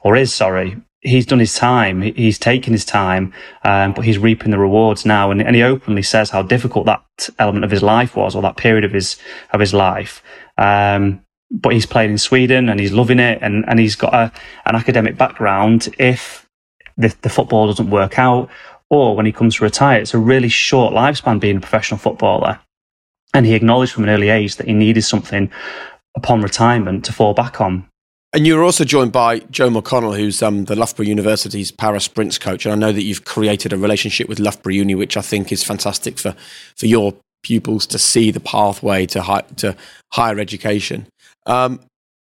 or 0.03 0.15
is. 0.15 0.33
Sorry. 0.33 0.77
He's 1.05 1.25
done 1.25 1.39
his 1.39 1.55
time. 1.55 2.01
He's 2.01 2.39
taken 2.39 2.71
his 2.71 2.85
time, 2.85 3.33
um, 3.65 3.91
but 3.91 4.05
he's 4.05 4.17
reaping 4.17 4.51
the 4.51 4.57
rewards 4.57 5.05
now. 5.05 5.31
And, 5.31 5.41
and 5.41 5.53
he 5.53 5.61
openly 5.61 6.01
says 6.01 6.29
how 6.29 6.43
difficult 6.43 6.85
that 6.85 7.03
element 7.37 7.65
of 7.65 7.71
his 7.71 7.83
life 7.83 8.15
was, 8.15 8.35
or 8.35 8.41
that 8.43 8.55
period 8.55 8.85
of 8.85 8.93
his 8.93 9.17
of 9.51 9.59
his 9.59 9.73
life. 9.73 10.23
Um, 10.57 11.25
but 11.53 11.71
he's 11.71 11.85
playing 11.85 12.11
in 12.11 12.17
Sweden 12.17 12.67
and 12.67 12.79
he's 12.79 12.91
loving 12.91 13.19
it 13.19 13.39
and, 13.41 13.63
and 13.67 13.79
he's 13.79 13.95
got 13.95 14.13
a, 14.13 14.31
an 14.65 14.75
academic 14.75 15.17
background. 15.17 15.87
If 15.99 16.49
the, 16.97 17.15
the 17.21 17.29
football 17.29 17.67
doesn't 17.67 17.91
work 17.91 18.17
out 18.17 18.49
or 18.89 19.15
when 19.15 19.27
he 19.27 19.31
comes 19.31 19.55
to 19.55 19.63
retire, 19.63 20.01
it's 20.01 20.15
a 20.15 20.19
really 20.19 20.49
short 20.49 20.93
lifespan 20.93 21.39
being 21.39 21.57
a 21.57 21.61
professional 21.61 21.99
footballer. 21.99 22.59
And 23.35 23.45
he 23.45 23.53
acknowledged 23.53 23.93
from 23.93 24.03
an 24.03 24.09
early 24.09 24.29
age 24.29 24.55
that 24.57 24.67
he 24.67 24.73
needed 24.73 25.03
something 25.03 25.51
upon 26.15 26.41
retirement 26.41 27.05
to 27.05 27.13
fall 27.13 27.33
back 27.33 27.61
on. 27.61 27.87
And 28.33 28.47
you 28.47 28.55
were 28.55 28.63
also 28.63 28.83
joined 28.83 29.11
by 29.11 29.39
Joe 29.51 29.69
McConnell, 29.69 30.17
who's 30.17 30.41
um, 30.41 30.65
the 30.65 30.75
Loughborough 30.75 31.05
University's 31.05 31.71
para 31.71 31.99
sprints 31.99 32.39
coach. 32.39 32.65
And 32.65 32.73
I 32.73 32.75
know 32.75 32.91
that 32.91 33.03
you've 33.03 33.25
created 33.25 33.73
a 33.73 33.77
relationship 33.77 34.27
with 34.27 34.39
Loughborough 34.39 34.73
Uni, 34.73 34.95
which 34.95 35.17
I 35.17 35.21
think 35.21 35.51
is 35.51 35.63
fantastic 35.63 36.17
for, 36.17 36.35
for 36.75 36.87
your 36.87 37.13
pupils 37.43 37.85
to 37.87 37.99
see 37.99 38.31
the 38.31 38.39
pathway 38.39 39.05
to, 39.05 39.45
to 39.57 39.75
higher 40.13 40.39
education. 40.39 41.07
Um, 41.45 41.79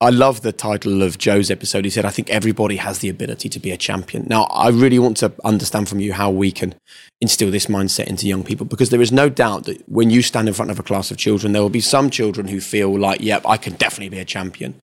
I 0.01 0.09
love 0.09 0.41
the 0.41 0.51
title 0.51 1.01
of 1.03 1.17
Joe's 1.17 1.49
episode. 1.49 1.85
He 1.85 1.89
said, 1.89 2.05
I 2.05 2.09
think 2.09 2.29
everybody 2.29 2.75
has 2.75 2.99
the 2.99 3.07
ability 3.07 3.47
to 3.47 3.59
be 3.59 3.71
a 3.71 3.77
champion. 3.77 4.25
Now, 4.27 4.43
I 4.43 4.69
really 4.69 4.99
want 4.99 5.15
to 5.17 5.31
understand 5.45 5.87
from 5.87 6.01
you 6.01 6.11
how 6.11 6.29
we 6.29 6.51
can 6.51 6.75
instill 7.21 7.49
this 7.49 7.67
mindset 7.67 8.07
into 8.07 8.27
young 8.27 8.43
people 8.43 8.65
because 8.65 8.89
there 8.89 9.01
is 9.01 9.13
no 9.13 9.29
doubt 9.29 9.63
that 9.63 9.87
when 9.87 10.09
you 10.09 10.21
stand 10.21 10.49
in 10.49 10.53
front 10.53 10.69
of 10.69 10.79
a 10.79 10.83
class 10.83 11.11
of 11.11 11.17
children, 11.17 11.53
there 11.53 11.61
will 11.61 11.69
be 11.69 11.79
some 11.79 12.09
children 12.09 12.49
who 12.49 12.59
feel 12.59 12.97
like, 12.99 13.21
yep, 13.21 13.43
I 13.47 13.55
can 13.55 13.73
definitely 13.75 14.09
be 14.09 14.19
a 14.19 14.25
champion. 14.25 14.75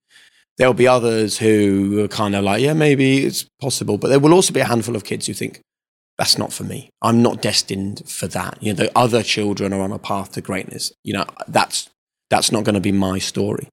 There 0.57 0.67
will 0.67 0.75
be 0.75 0.89
others 0.89 1.39
who 1.39 2.03
are 2.03 2.09
kind 2.09 2.35
of 2.35 2.45
like, 2.45 2.63
yeah, 2.63 2.73
maybe 2.73 3.25
it's 3.25 3.45
possible. 3.61 3.99
But 3.99 4.09
there 4.09 4.19
will 4.19 4.35
also 4.35 4.55
be 4.55 4.61
a 4.61 4.65
handful 4.65 4.97
of 4.97 5.05
kids 5.05 5.27
who 5.27 5.35
think, 5.35 5.61
that's 6.17 6.39
not 6.39 6.55
for 6.55 6.65
me. 6.65 6.89
I'm 7.03 7.23
not 7.23 7.43
destined 7.43 8.03
for 8.09 8.29
that. 8.29 8.63
You 8.63 8.73
know, 8.73 8.85
the 8.85 8.99
other 8.99 9.23
children 9.23 9.75
are 9.75 9.81
on 9.81 9.93
a 9.93 9.99
path 9.99 10.33
to 10.33 10.41
greatness. 10.41 10.91
You 11.05 11.15
know, 11.15 11.27
that's, 11.49 11.91
that's 12.31 12.51
not 12.51 12.65
going 12.65 12.77
to 12.77 12.81
be 12.81 12.93
my 12.93 13.19
story. 13.19 13.69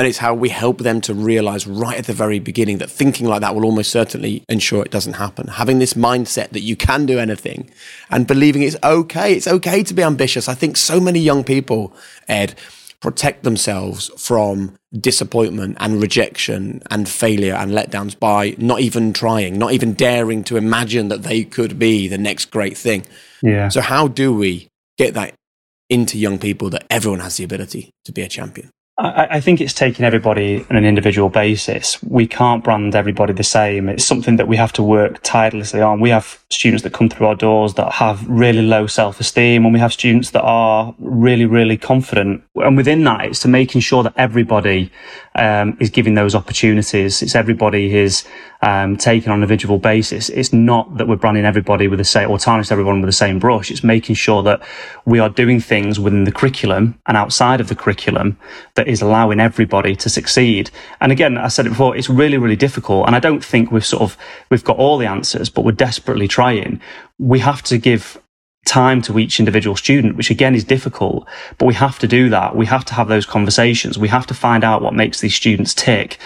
And 0.00 0.06
it's 0.06 0.16
how 0.16 0.32
we 0.32 0.48
help 0.48 0.78
them 0.78 1.02
to 1.02 1.12
realize 1.12 1.66
right 1.66 1.98
at 1.98 2.06
the 2.06 2.14
very 2.14 2.38
beginning 2.38 2.78
that 2.78 2.90
thinking 2.90 3.26
like 3.26 3.42
that 3.42 3.54
will 3.54 3.66
almost 3.66 3.90
certainly 3.90 4.42
ensure 4.48 4.82
it 4.82 4.90
doesn't 4.90 5.12
happen. 5.12 5.48
Having 5.48 5.78
this 5.78 5.92
mindset 5.92 6.48
that 6.52 6.62
you 6.62 6.74
can 6.74 7.04
do 7.04 7.18
anything 7.18 7.70
and 8.08 8.26
believing 8.26 8.62
it's 8.62 8.78
okay. 8.82 9.34
It's 9.34 9.46
okay 9.46 9.82
to 9.82 9.92
be 9.92 10.02
ambitious. 10.02 10.48
I 10.48 10.54
think 10.54 10.78
so 10.78 11.00
many 11.00 11.18
young 11.18 11.44
people, 11.44 11.94
Ed, 12.28 12.54
protect 13.00 13.42
themselves 13.42 14.10
from 14.16 14.74
disappointment 14.98 15.76
and 15.80 16.00
rejection 16.00 16.80
and 16.90 17.06
failure 17.06 17.52
and 17.52 17.70
letdowns 17.70 18.18
by 18.18 18.54
not 18.56 18.80
even 18.80 19.12
trying, 19.12 19.58
not 19.58 19.72
even 19.72 19.92
daring 19.92 20.44
to 20.44 20.56
imagine 20.56 21.08
that 21.08 21.24
they 21.24 21.44
could 21.44 21.78
be 21.78 22.08
the 22.08 22.16
next 22.16 22.46
great 22.46 22.78
thing. 22.78 23.04
Yeah. 23.42 23.68
So, 23.68 23.82
how 23.82 24.08
do 24.08 24.32
we 24.32 24.68
get 24.96 25.12
that 25.12 25.34
into 25.90 26.16
young 26.16 26.38
people 26.38 26.70
that 26.70 26.86
everyone 26.88 27.20
has 27.20 27.36
the 27.36 27.44
ability 27.44 27.90
to 28.06 28.12
be 28.12 28.22
a 28.22 28.28
champion? 28.28 28.70
I, 29.00 29.36
I 29.36 29.40
think 29.40 29.60
it's 29.60 29.72
taking 29.72 30.04
everybody 30.04 30.64
on 30.68 30.76
an 30.76 30.84
individual 30.84 31.30
basis. 31.30 32.02
We 32.02 32.26
can't 32.26 32.62
brand 32.62 32.94
everybody 32.94 33.32
the 33.32 33.42
same. 33.42 33.88
It's 33.88 34.04
something 34.04 34.36
that 34.36 34.46
we 34.46 34.56
have 34.56 34.72
to 34.74 34.82
work 34.82 35.20
tirelessly 35.22 35.80
on. 35.80 36.00
We 36.00 36.10
have 36.10 36.38
students 36.50 36.82
that 36.82 36.92
come 36.92 37.08
through 37.08 37.26
our 37.28 37.34
doors 37.34 37.74
that 37.74 37.92
have 37.92 38.28
really 38.28 38.62
low 38.62 38.86
self-esteem 38.86 39.64
and 39.64 39.72
we 39.72 39.80
have 39.80 39.92
students 39.92 40.30
that 40.30 40.42
are 40.42 40.94
really, 40.98 41.46
really 41.46 41.78
confident. 41.78 42.42
And 42.56 42.76
within 42.76 43.02
that, 43.04 43.24
it's 43.24 43.40
to 43.40 43.48
making 43.48 43.80
sure 43.80 44.02
that 44.02 44.12
everybody 44.16 44.92
um, 45.34 45.76
is 45.80 45.90
giving 45.90 46.14
those 46.14 46.34
opportunities. 46.34 47.22
It's 47.22 47.34
everybody 47.34 47.96
is 47.96 48.26
um, 48.62 48.96
taken 48.96 49.30
on 49.30 49.38
an 49.38 49.42
individual 49.42 49.78
basis. 49.78 50.28
It's 50.28 50.52
not 50.52 50.98
that 50.98 51.08
we're 51.08 51.16
branding 51.16 51.44
everybody 51.44 51.88
with 51.88 51.98
the 51.98 52.04
same 52.04 52.30
or 52.30 52.38
tarnish 52.38 52.70
everyone 52.70 53.00
with 53.00 53.08
the 53.08 53.12
same 53.12 53.38
brush. 53.38 53.70
It's 53.70 53.84
making 53.84 54.16
sure 54.16 54.42
that 54.42 54.60
we 55.06 55.18
are 55.18 55.28
doing 55.28 55.60
things 55.60 55.98
within 55.98 56.24
the 56.24 56.32
curriculum 56.32 56.98
and 57.06 57.16
outside 57.16 57.60
of 57.60 57.68
the 57.68 57.76
curriculum 57.76 58.36
that 58.74 58.88
is 58.90 59.00
allowing 59.02 59.40
everybody 59.40 59.96
to 59.96 60.08
succeed. 60.08 60.70
And 61.00 61.12
again, 61.12 61.38
I 61.38 61.48
said 61.48 61.66
it 61.66 61.70
before, 61.70 61.96
it's 61.96 62.10
really, 62.10 62.38
really 62.38 62.56
difficult. 62.56 63.06
And 63.06 63.16
I 63.16 63.20
don't 63.20 63.44
think 63.44 63.70
we've 63.70 63.86
sort 63.86 64.02
of, 64.02 64.16
we've 64.50 64.64
got 64.64 64.76
all 64.76 64.98
the 64.98 65.06
answers, 65.06 65.48
but 65.48 65.64
we're 65.64 65.72
desperately 65.72 66.28
trying. 66.28 66.80
We 67.18 67.38
have 67.38 67.62
to 67.64 67.78
give 67.78 68.20
time 68.66 69.00
to 69.02 69.18
each 69.18 69.38
individual 69.38 69.76
student, 69.76 70.16
which 70.16 70.30
again 70.30 70.54
is 70.54 70.64
difficult, 70.64 71.26
but 71.58 71.66
we 71.66 71.74
have 71.74 71.98
to 72.00 72.06
do 72.06 72.28
that. 72.28 72.54
We 72.54 72.66
have 72.66 72.84
to 72.86 72.94
have 72.94 73.08
those 73.08 73.26
conversations. 73.26 73.98
We 73.98 74.08
have 74.08 74.26
to 74.26 74.34
find 74.34 74.64
out 74.64 74.82
what 74.82 74.94
makes 74.94 75.20
these 75.20 75.34
students 75.34 75.72
tick. 75.72 76.18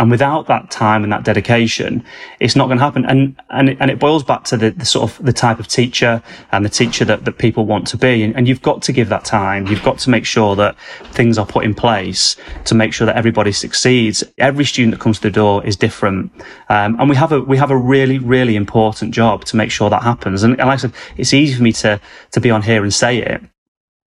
And 0.00 0.10
without 0.10 0.46
that 0.46 0.70
time 0.70 1.04
and 1.04 1.12
that 1.12 1.24
dedication, 1.24 2.02
it's 2.40 2.56
not 2.56 2.68
going 2.68 2.78
to 2.78 2.84
happen. 2.84 3.04
And, 3.04 3.36
and, 3.50 3.76
and 3.80 3.90
it 3.90 3.98
boils 3.98 4.24
back 4.24 4.44
to 4.44 4.56
the, 4.56 4.70
the, 4.70 4.86
sort 4.86 5.10
of 5.10 5.22
the 5.22 5.32
type 5.34 5.60
of 5.60 5.68
teacher 5.68 6.22
and 6.52 6.64
the 6.64 6.70
teacher 6.70 7.04
that, 7.04 7.26
that 7.26 7.36
people 7.36 7.66
want 7.66 7.86
to 7.88 7.98
be. 7.98 8.22
And, 8.22 8.34
and, 8.34 8.48
you've 8.48 8.62
got 8.62 8.80
to 8.84 8.92
give 8.92 9.10
that 9.10 9.26
time. 9.26 9.66
You've 9.66 9.82
got 9.82 9.98
to 9.98 10.08
make 10.08 10.24
sure 10.24 10.56
that 10.56 10.74
things 11.12 11.36
are 11.36 11.44
put 11.44 11.66
in 11.66 11.74
place 11.74 12.36
to 12.64 12.74
make 12.74 12.94
sure 12.94 13.04
that 13.04 13.16
everybody 13.16 13.52
succeeds. 13.52 14.24
Every 14.38 14.64
student 14.64 14.94
that 14.94 15.02
comes 15.02 15.18
to 15.18 15.28
the 15.28 15.32
door 15.32 15.62
is 15.66 15.76
different. 15.76 16.32
Um, 16.70 16.98
and 16.98 17.10
we 17.10 17.16
have 17.16 17.32
a, 17.32 17.42
we 17.42 17.58
have 17.58 17.70
a 17.70 17.76
really, 17.76 18.18
really 18.18 18.56
important 18.56 19.12
job 19.12 19.44
to 19.44 19.56
make 19.56 19.70
sure 19.70 19.90
that 19.90 20.02
happens. 20.02 20.42
And, 20.44 20.58
and 20.58 20.68
like 20.68 20.78
I 20.78 20.80
said, 20.80 20.94
it's 21.18 21.34
easy 21.34 21.54
for 21.54 21.62
me 21.62 21.72
to, 21.72 22.00
to 22.30 22.40
be 22.40 22.50
on 22.50 22.62
here 22.62 22.82
and 22.82 22.94
say 22.94 23.18
it 23.18 23.42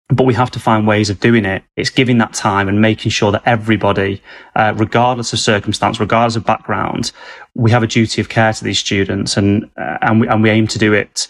but 0.09 0.25
we 0.25 0.33
have 0.33 0.51
to 0.51 0.59
find 0.59 0.87
ways 0.87 1.09
of 1.09 1.19
doing 1.19 1.45
it. 1.45 1.63
It's 1.75 1.89
giving 1.89 2.17
that 2.17 2.33
time 2.33 2.67
and 2.67 2.81
making 2.81 3.11
sure 3.11 3.31
that 3.31 3.43
everybody, 3.45 4.21
uh, 4.55 4.73
regardless 4.75 5.33
of 5.33 5.39
circumstance, 5.39 5.99
regardless 5.99 6.35
of 6.35 6.45
background, 6.45 7.11
we 7.55 7.71
have 7.71 7.83
a 7.83 7.87
duty 7.87 8.19
of 8.19 8.29
care 8.29 8.51
to 8.51 8.63
these 8.63 8.79
students, 8.79 9.37
and 9.37 9.69
uh, 9.77 9.97
and 10.01 10.21
we 10.21 10.27
and 10.27 10.43
we 10.43 10.49
aim 10.49 10.67
to 10.67 10.79
do 10.79 10.93
it 10.93 11.27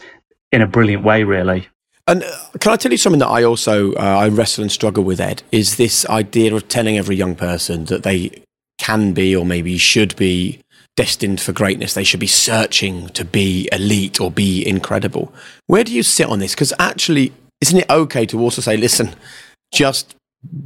in 0.52 0.62
a 0.62 0.68
brilliant 0.68 1.04
way, 1.04 1.24
really. 1.24 1.68
And 2.08 2.24
uh, 2.24 2.36
can 2.60 2.72
I 2.72 2.76
tell 2.78 2.92
you 2.92 2.98
something 2.98 3.20
that 3.20 3.28
I 3.28 3.44
also 3.44 3.94
uh, 3.94 4.00
I 4.00 4.30
wrestle 4.30 4.64
and 4.64 4.72
struggle 4.72 5.04
with, 5.04 5.20
Ed? 5.20 5.44
Is 5.52 5.76
this 5.76 6.08
idea 6.08 6.56
of 6.56 6.68
telling 6.68 6.98
every 6.98 7.16
young 7.16 7.36
person 7.36 7.86
that 7.86 8.04
they 8.04 8.44
can 8.80 9.12
be 9.12 9.36
or 9.36 9.46
maybe 9.46 9.78
should 9.78 10.16
be 10.16 10.62
destined 10.96 11.40
for 11.40 11.54
greatness. 11.54 11.94
They 11.94 12.04
should 12.04 12.20
be 12.20 12.28
searching 12.28 13.08
to 13.10 13.24
be 13.24 13.70
elite 13.72 14.20
or 14.20 14.30
be 14.30 14.68
incredible. 14.68 15.32
Where 15.68 15.86
do 15.86 15.94
you 15.94 16.04
sit 16.04 16.28
on 16.28 16.40
this? 16.40 16.54
Because 16.54 16.74
actually, 16.78 17.32
isn't 17.62 17.80
it 17.80 17.90
okay 17.90 18.26
to 18.28 18.40
also 18.40 18.62
say, 18.62 18.78
listen, 18.78 19.16
just 19.74 20.16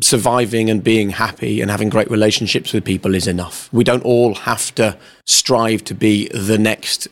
surviving 0.02 0.70
and 0.70 0.84
being 0.84 1.10
happy 1.10 1.62
and 1.62 1.72
having 1.72 1.90
great 1.90 2.10
relationships 2.12 2.74
with 2.74 2.86
people 2.86 3.16
is 3.16 3.28
enough? 3.28 3.70
We 3.72 3.84
don't 3.84 4.04
all 4.04 4.36
have 4.36 4.74
to 4.76 4.98
strive 5.26 5.84
to 5.86 5.96
be 5.96 6.28
the 6.30 6.58
next 6.58 7.08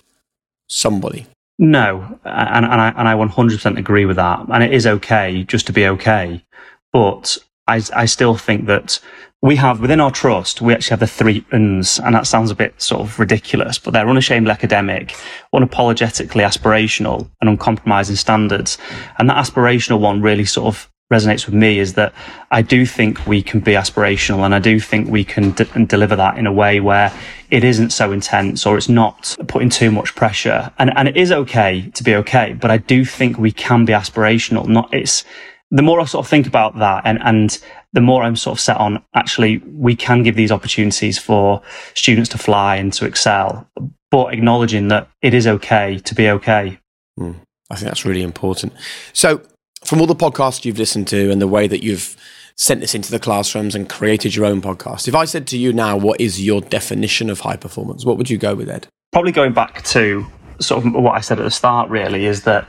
somebody. 0.69 1.25
No, 1.57 2.19
and, 2.25 2.65
and, 2.65 2.81
I, 2.81 2.93
and 2.97 3.07
I 3.07 3.13
100% 3.13 3.77
agree 3.77 4.05
with 4.05 4.15
that. 4.15 4.45
And 4.51 4.63
it 4.63 4.73
is 4.73 4.87
okay 4.87 5.43
just 5.43 5.67
to 5.67 5.73
be 5.73 5.85
okay. 5.87 6.43
But 6.91 7.37
I, 7.71 7.81
I 7.95 8.05
still 8.05 8.35
think 8.35 8.65
that 8.67 8.99
we 9.41 9.55
have 9.55 9.79
within 9.79 9.99
our 9.99 10.11
trust, 10.11 10.61
we 10.61 10.73
actually 10.73 10.91
have 10.91 10.99
the 10.99 11.07
three 11.07 11.43
uns, 11.51 11.99
and 11.99 12.13
that 12.13 12.27
sounds 12.27 12.51
a 12.51 12.55
bit 12.55 12.79
sort 12.79 13.01
of 13.01 13.19
ridiculous, 13.19 13.79
but 13.79 13.91
they're 13.91 14.07
unashamedly 14.07 14.51
academic, 14.51 15.15
unapologetically 15.53 16.43
aspirational, 16.43 17.29
and 17.39 17.49
uncompromising 17.49 18.17
standards. 18.17 18.77
And 19.17 19.29
that 19.29 19.37
aspirational 19.37 19.99
one 19.99 20.21
really 20.21 20.45
sort 20.45 20.67
of 20.67 20.91
resonates 21.11 21.45
with 21.45 21.55
me 21.55 21.79
is 21.79 21.93
that 21.95 22.13
I 22.51 22.61
do 22.61 22.85
think 22.85 23.25
we 23.27 23.41
can 23.41 23.59
be 23.59 23.73
aspirational 23.73 24.45
and 24.45 24.55
I 24.55 24.59
do 24.59 24.79
think 24.79 25.09
we 25.09 25.25
can 25.25 25.51
d- 25.51 25.65
deliver 25.85 26.15
that 26.15 26.37
in 26.37 26.47
a 26.47 26.53
way 26.53 26.79
where 26.79 27.11
it 27.49 27.65
isn't 27.65 27.89
so 27.89 28.13
intense 28.13 28.65
or 28.65 28.77
it's 28.77 28.87
not 28.87 29.35
putting 29.47 29.69
too 29.69 29.91
much 29.91 30.15
pressure. 30.15 30.71
And, 30.79 30.95
and 30.95 31.09
it 31.09 31.17
is 31.17 31.31
okay 31.33 31.91
to 31.95 32.03
be 32.03 32.15
okay, 32.15 32.53
but 32.53 32.71
I 32.71 32.77
do 32.77 33.03
think 33.03 33.37
we 33.37 33.51
can 33.51 33.83
be 33.83 33.91
aspirational. 33.91 34.67
Not, 34.67 34.93
it's, 34.93 35.25
the 35.71 35.81
more 35.81 35.99
I 36.01 36.05
sort 36.05 36.25
of 36.25 36.29
think 36.29 36.47
about 36.47 36.77
that 36.79 37.03
and, 37.05 37.19
and 37.23 37.57
the 37.93 38.01
more 38.01 38.23
I'm 38.23 38.35
sort 38.35 38.57
of 38.57 38.59
set 38.59 38.77
on 38.77 39.03
actually 39.15 39.59
we 39.59 39.95
can 39.95 40.21
give 40.21 40.35
these 40.35 40.51
opportunities 40.51 41.17
for 41.17 41.61
students 41.93 42.29
to 42.31 42.37
fly 42.37 42.75
and 42.75 42.91
to 42.93 43.05
excel, 43.05 43.67
but 44.11 44.33
acknowledging 44.33 44.89
that 44.89 45.07
it 45.21 45.33
is 45.33 45.47
okay 45.47 45.97
to 45.99 46.13
be 46.13 46.29
okay. 46.29 46.77
Mm, 47.17 47.35
I 47.69 47.75
think 47.75 47.87
that's 47.87 48.05
really 48.05 48.21
important. 48.21 48.73
So, 49.13 49.41
from 49.85 49.99
all 49.99 50.07
the 50.07 50.15
podcasts 50.15 50.63
you've 50.63 50.77
listened 50.77 51.07
to 51.07 51.31
and 51.31 51.41
the 51.41 51.47
way 51.47 51.67
that 51.67 51.83
you've 51.83 52.15
sent 52.55 52.81
this 52.81 52.93
into 52.93 53.09
the 53.09 53.17
classrooms 53.17 53.73
and 53.73 53.89
created 53.89 54.35
your 54.35 54.45
own 54.45 54.61
podcast, 54.61 55.07
if 55.07 55.15
I 55.15 55.25
said 55.25 55.47
to 55.47 55.57
you 55.57 55.73
now, 55.73 55.97
what 55.97 56.21
is 56.21 56.45
your 56.45 56.61
definition 56.61 57.29
of 57.29 57.39
high 57.39 57.55
performance? 57.55 58.05
What 58.05 58.17
would 58.17 58.29
you 58.29 58.37
go 58.37 58.53
with, 58.53 58.69
Ed? 58.69 58.87
Probably 59.11 59.31
going 59.31 59.53
back 59.53 59.83
to 59.85 60.27
sort 60.59 60.85
of 60.85 60.93
what 60.93 61.13
I 61.13 61.21
said 61.21 61.39
at 61.39 61.43
the 61.43 61.51
start, 61.51 61.89
really, 61.89 62.25
is 62.25 62.43
that 62.43 62.67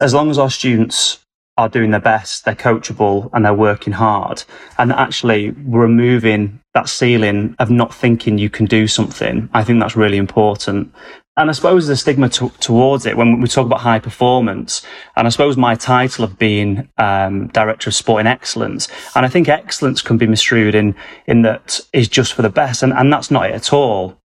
as 0.00 0.14
long 0.14 0.30
as 0.30 0.38
our 0.38 0.50
students 0.50 1.23
are 1.56 1.68
doing 1.68 1.90
their 1.90 2.00
best, 2.00 2.44
they're 2.44 2.54
coachable 2.54 3.30
and 3.32 3.44
they're 3.44 3.54
working 3.54 3.92
hard. 3.92 4.42
And 4.78 4.92
actually 4.92 5.50
removing 5.50 6.60
that 6.74 6.88
ceiling 6.88 7.54
of 7.58 7.70
not 7.70 7.94
thinking 7.94 8.38
you 8.38 8.50
can 8.50 8.66
do 8.66 8.86
something. 8.86 9.48
I 9.54 9.62
think 9.62 9.80
that's 9.80 9.96
really 9.96 10.16
important. 10.16 10.92
And 11.36 11.50
I 11.50 11.52
suppose 11.52 11.86
the 11.86 11.96
stigma 11.96 12.28
to, 12.30 12.50
towards 12.60 13.06
it 13.06 13.16
when 13.16 13.40
we 13.40 13.48
talk 13.48 13.66
about 13.66 13.80
high 13.80 13.98
performance, 13.98 14.82
and 15.16 15.26
I 15.26 15.30
suppose 15.30 15.56
my 15.56 15.74
title 15.74 16.24
of 16.24 16.38
being 16.38 16.88
um, 16.96 17.48
director 17.48 17.90
of 17.90 17.94
sporting 17.94 18.28
excellence, 18.28 18.86
and 19.16 19.26
I 19.26 19.28
think 19.28 19.48
excellence 19.48 20.00
can 20.00 20.16
be 20.16 20.28
misconstrued 20.28 20.76
in 20.76 20.94
in 21.26 21.42
that 21.42 21.80
is 21.92 22.06
just 22.06 22.34
for 22.34 22.42
the 22.42 22.50
best, 22.50 22.84
and, 22.84 22.92
and 22.92 23.12
that's 23.12 23.32
not 23.32 23.50
it 23.50 23.54
at 23.54 23.72
all. 23.72 24.16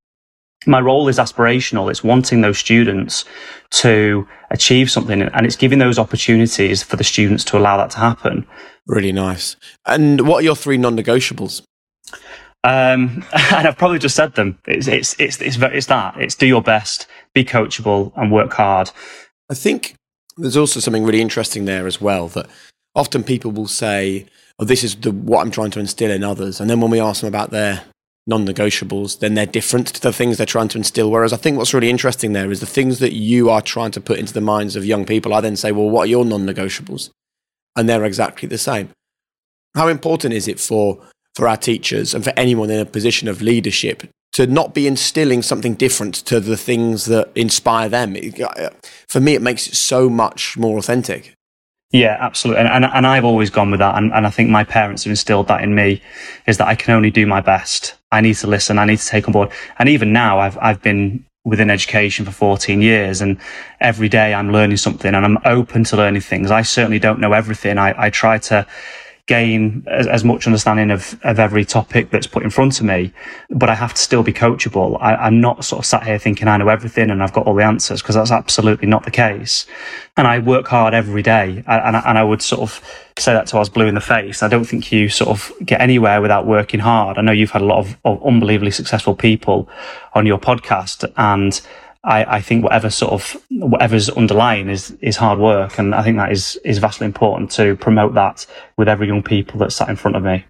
My 0.66 0.80
role 0.80 1.08
is 1.08 1.18
aspirational. 1.18 1.90
It's 1.90 2.04
wanting 2.04 2.42
those 2.42 2.58
students 2.58 3.26
to 3.72 4.28
achieve 4.52 4.92
something, 4.92 5.22
and 5.22 5.46
it's 5.46 5.56
giving 5.56 5.80
those 5.80 5.98
opportunities 5.98 6.84
for 6.84 6.96
the 6.98 7.04
students 7.04 7.44
to 7.46 7.58
allow 7.58 7.78
that 7.78 7.92
to 7.92 7.98
happen. 8.00 8.46
Really 8.86 9.12
nice. 9.12 9.56
And 9.86 10.28
what 10.28 10.40
are 10.40 10.44
your 10.44 10.56
three 10.56 10.78
non-negotiables? 10.78 11.62
Um, 12.64 13.26
and 13.34 13.68
I've 13.68 13.78
probably 13.78 14.00
just 14.00 14.16
said 14.16 14.36
them. 14.36 14.60
It's, 14.68 14.88
it's, 14.88 15.16
it's, 15.20 15.42
it's, 15.42 15.58
it's 15.58 15.86
that. 15.88 16.18
It's 16.18 16.36
do 16.36 16.46
your 16.46 16.62
best, 16.62 17.08
be 17.34 17.46
coachable, 17.46 18.12
and 18.16 18.32
work 18.32 18.54
hard. 18.54 18.92
I 19.50 19.54
think 19.54 19.96
there's 20.38 20.58
also 20.58 20.80
something 20.80 21.04
really 21.04 21.22
interesting 21.22 21.66
there 21.66 21.88
as 21.88 22.02
well 22.02 22.28
that 22.30 22.48
often 22.96 23.24
people 23.24 23.52
will 23.52 23.68
say, 23.68 24.26
oh, 24.60 24.66
this 24.66 24.84
is 24.84 24.96
the, 24.96 25.12
what 25.12 25.42
I'm 25.42 25.52
trying 25.52 25.72
to 25.72 25.80
instill 25.80 26.12
in 26.12 26.24
others. 26.24 26.60
And 26.60 26.70
then 26.70 26.82
when 26.82 26.92
we 26.92 27.00
ask 27.00 27.22
them 27.22 27.28
about 27.28 27.52
their 27.52 27.84
non 28.30 28.46
negotiables, 28.46 29.20
then 29.20 29.34
they're 29.34 29.46
different 29.46 29.88
to 29.88 30.02
the 30.02 30.14
things 30.14 30.38
they're 30.38 30.46
trying 30.46 30.70
to 30.70 30.78
instill. 30.78 31.12
Whereas 31.12 31.34
I 31.34 31.38
think 31.38 31.58
what's 31.58 31.74
really 31.74 31.90
interesting 31.90 32.32
there 32.32 32.52
is 32.52 32.62
the 32.62 32.66
things 32.66 33.00
that 33.00 33.14
you 33.14 33.50
are 33.50 33.62
trying 33.62 33.92
to 33.92 34.02
put 34.02 34.20
into 34.20 34.34
the 34.34 34.40
minds 34.40 34.76
of 34.76 34.86
young 34.86 35.06
people. 35.06 35.34
I 35.34 35.42
then 35.42 35.58
say, 35.58 35.72
well, 35.72 35.90
what 35.90 36.04
are 36.04 36.12
your 36.12 36.24
non 36.24 36.46
negotiables? 36.46 37.10
And 37.76 37.90
they're 37.90 38.06
exactly 38.06 38.48
the 38.48 38.58
same. 38.58 38.90
How 39.76 39.88
important 39.88 40.34
is 40.34 40.48
it 40.48 40.60
for 40.60 41.00
for 41.36 41.48
our 41.48 41.58
teachers 41.58 42.14
and 42.14 42.24
for 42.24 42.34
anyone 42.36 42.70
in 42.70 42.80
a 42.80 42.86
position 42.86 43.28
of 43.28 43.42
leadership 43.42 44.04
to 44.34 44.48
not 44.48 44.74
be 44.74 44.88
instilling 44.88 45.42
something 45.42 45.74
different 45.74 46.14
to 46.16 46.40
the 46.40 46.58
things 46.58 47.06
that 47.06 47.30
inspire 47.36 47.90
them. 47.90 48.16
Uh, 48.42 48.70
for 49.08 49.20
me, 49.20 49.34
it 49.36 49.42
makes 49.42 49.68
it 49.68 49.76
so 49.76 50.10
much 50.10 50.58
more 50.58 50.78
authentic. 50.78 51.34
Yeah, 51.92 52.18
absolutely. 52.20 52.62
And, 52.62 52.86
and, 52.86 52.86
and 52.86 53.08
I've 53.08 53.26
always 53.26 53.50
gone 53.50 53.72
with 53.72 53.80
that. 53.80 53.98
And, 53.98 54.14
and 54.14 54.28
I 54.28 54.30
think 54.30 54.50
my 54.50 54.64
parents 54.64 55.06
have 55.06 55.12
instilled 55.12 55.48
that 55.48 55.64
in 55.64 55.74
me 55.74 56.02
is 56.46 56.58
that 56.58 56.68
I 56.68 56.76
can 56.76 56.94
only 56.94 57.10
do 57.10 57.26
my 57.26 57.42
best. 57.42 57.96
I 58.12 58.22
need 58.22 58.36
to 58.36 58.48
listen. 58.48 58.78
I 58.78 58.86
need 58.86 59.00
to 59.00 59.08
take 59.08 59.28
on 59.28 59.32
board. 59.32 59.50
And 59.80 59.90
even 59.90 60.14
now 60.14 60.40
I've, 60.40 60.58
I've 60.62 60.82
been 60.82 61.26
within 61.46 61.70
education 61.72 62.26
for 62.26 62.32
14 62.32 62.82
years 62.82 63.22
and 63.22 63.40
every 63.82 64.08
day 64.08 64.34
I'm 64.36 64.52
learning 64.52 64.78
something 64.78 65.16
and 65.16 65.26
I'm 65.26 65.40
open 65.46 65.84
to 65.86 65.98
learning 65.98 66.22
things. 66.22 66.52
I 66.52 66.62
certainly 66.62 67.00
don't 67.00 67.20
know 67.20 67.34
everything. 67.34 67.80
I, 67.80 67.96
I 67.98 68.10
try 68.12 68.38
to 68.40 68.68
gain 69.30 69.84
as, 69.86 70.08
as, 70.08 70.24
much 70.24 70.48
understanding 70.48 70.90
of, 70.90 71.20
of 71.24 71.38
every 71.38 71.64
topic 71.64 72.10
that's 72.10 72.26
put 72.26 72.42
in 72.42 72.50
front 72.50 72.80
of 72.80 72.86
me, 72.88 73.14
but 73.52 73.70
I 73.70 73.76
have 73.76 73.94
to 73.94 74.02
still 74.02 74.24
be 74.24 74.34
coachable. 74.34 74.98
I, 75.00 75.28
am 75.28 75.40
not 75.40 75.64
sort 75.64 75.82
of 75.82 75.86
sat 75.86 76.04
here 76.04 76.18
thinking 76.18 76.48
I 76.48 76.58
know 76.58 76.68
everything 76.68 77.12
and 77.12 77.22
I've 77.22 77.32
got 77.32 77.46
all 77.46 77.54
the 77.54 77.64
answers 77.64 78.02
because 78.02 78.16
that's 78.16 78.32
absolutely 78.32 78.88
not 78.88 79.04
the 79.04 79.12
case. 79.12 79.68
And 80.18 80.26
I 80.26 80.40
work 80.40 80.68
hard 80.68 80.96
every 80.96 81.22
day. 81.22 81.64
And, 81.68 81.96
and 81.96 82.18
I 82.18 82.24
would 82.24 82.42
sort 82.42 82.62
of 82.62 82.84
say 83.20 83.32
that 83.34 83.46
to 83.48 83.60
us 83.60 83.70
blue 83.70 83.86
in 83.86 83.94
the 83.94 84.02
face. 84.02 84.42
I 84.42 84.48
don't 84.48 84.66
think 84.66 84.92
you 84.92 85.10
sort 85.10 85.30
of 85.30 85.54
get 85.64 85.80
anywhere 85.80 86.22
without 86.22 86.48
working 86.48 86.80
hard. 86.80 87.20
I 87.20 87.22
know 87.22 87.32
you've 87.32 87.52
had 87.52 87.62
a 87.62 87.66
lot 87.66 87.78
of, 87.78 87.98
of 88.04 88.26
unbelievably 88.26 88.72
successful 88.72 89.16
people 89.16 89.70
on 90.16 90.26
your 90.26 90.40
podcast 90.40 91.10
and 91.18 91.62
I, 92.04 92.38
I 92.38 92.42
think 92.42 92.64
whatever 92.64 92.90
sort 92.90 93.14
of 93.14 93.44
whatever's 93.50 94.10
underlying 94.10 94.70
is 94.70 94.92
is 95.02 95.18
hard 95.18 95.40
work, 95.40 95.78
and 95.78 95.94
I 95.94 96.04
think 96.04 96.18
that 96.18 96.32
is 96.32 96.60
is 96.64 96.78
vastly 96.78 97.06
important 97.06 97.52
to 97.52 97.76
promote 97.76 98.14
that 98.14 98.46
with 98.78 98.88
every 98.88 99.08
young 99.08 99.24
people 99.24 99.60
that's 99.60 99.76
sat 99.76 99.90
in 99.90 99.96
front 99.96 100.16
of 100.16 100.24
me. 100.24 100.46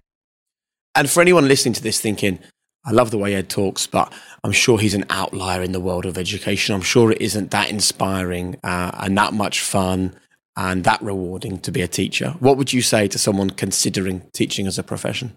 And 0.94 1.10
for 1.10 1.20
anyone 1.20 1.48
listening 1.48 1.74
to 1.74 1.82
this, 1.82 2.00
thinking, 2.00 2.38
I 2.84 2.92
love 2.92 3.10
the 3.10 3.18
way 3.18 3.34
Ed 3.34 3.48
talks, 3.48 3.86
but 3.86 4.12
I'm 4.42 4.52
sure 4.52 4.78
he's 4.78 4.94
an 4.94 5.04
outlier 5.10 5.62
in 5.62 5.72
the 5.72 5.80
world 5.80 6.06
of 6.06 6.16
education. 6.16 6.74
I'm 6.74 6.80
sure 6.82 7.12
it 7.12 7.20
isn't 7.20 7.50
that 7.50 7.70
inspiring 7.70 8.56
uh, 8.64 8.90
and 8.94 9.16
that 9.18 9.34
much 9.34 9.60
fun 9.60 10.14
and 10.56 10.84
that 10.84 11.02
rewarding 11.02 11.58
to 11.60 11.72
be 11.72 11.82
a 11.82 11.88
teacher. 11.88 12.34
What 12.40 12.56
would 12.56 12.72
you 12.72 12.82
say 12.82 13.06
to 13.08 13.18
someone 13.18 13.50
considering 13.50 14.22
teaching 14.32 14.66
as 14.66 14.78
a 14.78 14.82
profession? 14.82 15.36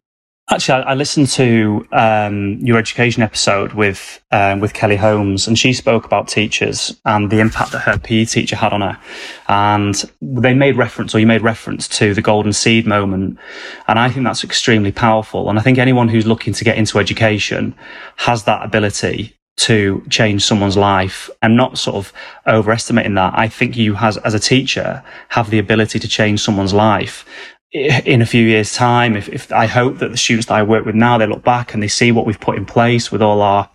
Actually, 0.54 0.84
I, 0.84 0.92
I 0.92 0.94
listened 0.94 1.30
to 1.30 1.88
um, 1.92 2.60
your 2.60 2.78
education 2.78 3.24
episode 3.24 3.74
with 3.74 4.24
um, 4.32 4.60
with 4.60 4.76
Kelly 4.76 4.98
Holmes, 4.98 5.48
and 5.48 5.58
she 5.58 5.74
spoke 5.74 6.06
about 6.06 6.28
teachers 6.28 6.96
and 7.06 7.32
the 7.32 7.40
impact 7.40 7.72
that 7.72 7.80
her 7.80 7.98
PE 7.98 8.26
teacher 8.26 8.56
had 8.56 8.72
on 8.72 8.82
her. 8.82 9.00
And 9.48 9.96
they 10.22 10.54
made 10.54 10.78
reference, 10.78 11.16
or 11.16 11.20
you 11.20 11.26
made 11.26 11.42
reference 11.42 11.88
to 11.98 12.14
the 12.14 12.22
golden 12.22 12.54
seed 12.54 12.86
moment, 12.86 13.40
and 13.88 13.98
I 13.98 14.12
think 14.12 14.26
that's 14.26 14.44
extremely 14.44 14.92
powerful. 14.92 15.50
And 15.50 15.58
I 15.58 15.64
think 15.64 15.80
anyone 15.80 16.08
who's 16.08 16.28
looking 16.28 16.54
to 16.54 16.64
get 16.64 16.78
into 16.78 17.00
education 17.00 17.74
has 18.18 18.44
that 18.44 18.64
ability 18.64 19.36
to 19.56 20.04
change 20.10 20.44
someone's 20.44 20.78
life 20.78 21.32
and 21.42 21.58
not 21.58 21.80
sort 21.80 21.96
of 21.96 22.14
overestimating 22.46 23.16
that. 23.16 23.34
I 23.36 23.48
think 23.48 23.76
you 23.76 23.96
has, 23.96 24.18
as 24.18 24.36
a 24.36 24.40
teacher, 24.40 25.04
have 25.30 25.50
the 25.50 25.60
ability 25.60 25.98
to 26.00 26.08
change 26.08 26.42
someone's 26.42 26.74
life 26.74 27.26
in 27.74 28.22
a 28.22 28.26
few 28.26 28.46
years 28.46 28.74
time, 28.74 29.16
if, 29.16 29.28
if 29.30 29.52
I 29.52 29.66
hope 29.66 29.98
that 29.98 30.12
the 30.12 30.18
students 30.18 30.48
that 30.48 30.56
I 30.56 30.64
work 30.64 30.86
with 30.86 30.96
now, 30.96 31.18
they 31.18 31.26
look 31.26 31.44
back 31.44 31.74
and 31.74 31.82
they 31.82 31.88
see 31.88 32.12
what 32.12 32.26
we've 32.26 32.40
put 32.40 32.58
in 32.58 32.66
place 32.66 33.12
with 33.12 33.22
all 33.22 33.42
our 33.42 33.70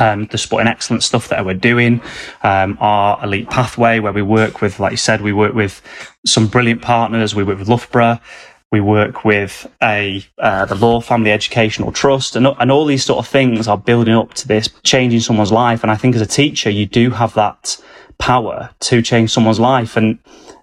um, 0.00 0.26
the 0.26 0.38
sporting 0.38 0.68
excellence 0.68 1.04
stuff 1.04 1.28
that 1.28 1.44
we're 1.44 1.52
doing, 1.52 2.00
um, 2.42 2.78
our 2.80 3.22
elite 3.22 3.50
pathway 3.50 3.98
where 3.98 4.12
we 4.12 4.22
work 4.22 4.62
with, 4.62 4.80
like 4.80 4.92
you 4.92 4.96
said, 4.96 5.20
we 5.20 5.34
work 5.34 5.54
with 5.54 5.82
some 6.24 6.46
brilliant 6.46 6.80
partners. 6.80 7.34
We 7.34 7.44
work 7.44 7.58
with 7.58 7.68
Loughborough. 7.68 8.18
We 8.70 8.80
work 8.80 9.22
with 9.26 9.70
a 9.82 10.24
uh, 10.38 10.64
the 10.64 10.76
Law 10.76 11.02
Family 11.02 11.30
Educational 11.30 11.92
Trust, 11.92 12.36
and 12.36 12.46
and 12.46 12.72
all 12.72 12.86
these 12.86 13.04
sort 13.04 13.18
of 13.18 13.28
things 13.30 13.68
are 13.68 13.76
building 13.76 14.14
up 14.14 14.32
to 14.34 14.48
this 14.48 14.70
changing 14.82 15.20
someone's 15.20 15.52
life. 15.52 15.82
And 15.82 15.92
I 15.92 15.96
think 15.96 16.14
as 16.14 16.22
a 16.22 16.26
teacher, 16.26 16.70
you 16.70 16.86
do 16.86 17.10
have 17.10 17.34
that 17.34 17.76
power 18.18 18.70
to 18.80 19.02
change 19.02 19.30
someone's 19.30 19.60
life. 19.60 19.96
And 19.96 20.18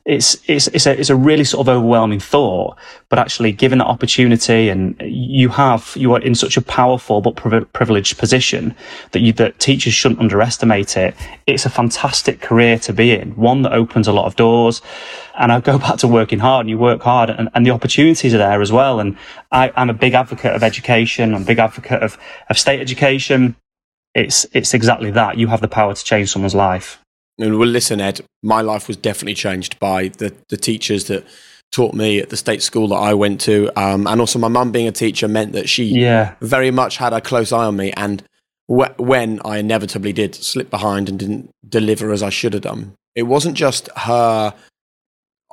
it's 0.09 0.37
it's 0.47 0.67
it's 0.69 0.87
a 0.87 0.99
it's 0.99 1.11
a 1.11 1.15
really 1.15 1.43
sort 1.43 1.67
of 1.67 1.69
overwhelming 1.69 2.19
thought, 2.19 2.75
but 3.09 3.19
actually 3.19 3.51
given 3.51 3.77
that 3.77 3.85
opportunity 3.85 4.69
and 4.69 4.99
you 5.01 5.49
have 5.49 5.93
you 5.95 6.11
are 6.13 6.21
in 6.21 6.33
such 6.33 6.57
a 6.57 6.63
powerful 6.63 7.21
but 7.21 7.35
privileged 7.35 8.17
position 8.17 8.75
that 9.11 9.19
you 9.19 9.33
that 9.33 9.59
teachers 9.59 9.93
shouldn't 9.93 10.19
underestimate 10.19 10.97
it. 10.97 11.13
It's 11.45 11.67
a 11.67 11.69
fantastic 11.69 12.41
career 12.41 12.79
to 12.79 12.91
be 12.91 13.11
in, 13.11 13.35
one 13.35 13.61
that 13.61 13.73
opens 13.73 14.07
a 14.07 14.11
lot 14.11 14.25
of 14.25 14.35
doors. 14.35 14.81
And 15.37 15.51
I 15.51 15.59
go 15.59 15.77
back 15.85 15.97
to 15.97 16.07
working 16.07 16.39
hard 16.39 16.65
and 16.65 16.71
you 16.71 16.79
work 16.79 17.03
hard 17.03 17.29
and, 17.29 17.47
and 17.53 17.63
the 17.63 17.71
opportunities 17.71 18.33
are 18.33 18.39
there 18.39 18.63
as 18.63 18.71
well. 18.71 18.99
And 18.99 19.15
I, 19.51 19.71
I'm 19.75 19.91
a 19.91 19.93
big 19.93 20.15
advocate 20.15 20.55
of 20.55 20.63
education. 20.63 21.35
I'm 21.35 21.43
a 21.43 21.45
big 21.45 21.59
advocate 21.59 22.01
of, 22.01 22.17
of 22.49 22.57
state 22.57 22.79
education. 22.79 23.55
It's 24.15 24.47
it's 24.53 24.73
exactly 24.73 25.11
that. 25.11 25.37
You 25.37 25.47
have 25.49 25.61
the 25.61 25.67
power 25.67 25.93
to 25.93 26.03
change 26.03 26.31
someone's 26.31 26.55
life. 26.55 26.99
And 27.39 27.57
well, 27.57 27.67
listen, 27.67 28.01
Ed, 28.01 28.21
my 28.43 28.61
life 28.61 28.87
was 28.87 28.97
definitely 28.97 29.33
changed 29.33 29.79
by 29.79 30.09
the, 30.09 30.35
the 30.49 30.57
teachers 30.57 31.05
that 31.05 31.25
taught 31.71 31.93
me 31.93 32.19
at 32.19 32.29
the 32.29 32.37
state 32.37 32.61
school 32.61 32.87
that 32.89 32.95
I 32.95 33.13
went 33.13 33.39
to. 33.41 33.71
Um, 33.79 34.07
and 34.07 34.19
also, 34.19 34.39
my 34.39 34.47
mum 34.47 34.71
being 34.71 34.87
a 34.87 34.91
teacher 34.91 35.27
meant 35.27 35.53
that 35.53 35.69
she 35.69 35.85
yeah. 35.85 36.35
very 36.41 36.71
much 36.71 36.97
had 36.97 37.13
a 37.13 37.21
close 37.21 37.51
eye 37.51 37.65
on 37.65 37.75
me. 37.75 37.91
And 37.95 38.23
wh- 38.67 38.97
when 38.97 39.39
I 39.45 39.57
inevitably 39.57 40.13
did 40.13 40.35
slip 40.35 40.69
behind 40.69 41.09
and 41.09 41.17
didn't 41.17 41.51
deliver 41.67 42.11
as 42.11 42.23
I 42.23 42.29
should 42.29 42.53
have 42.53 42.63
done, 42.63 42.93
it 43.15 43.23
wasn't 43.23 43.55
just 43.55 43.89
her. 43.95 44.53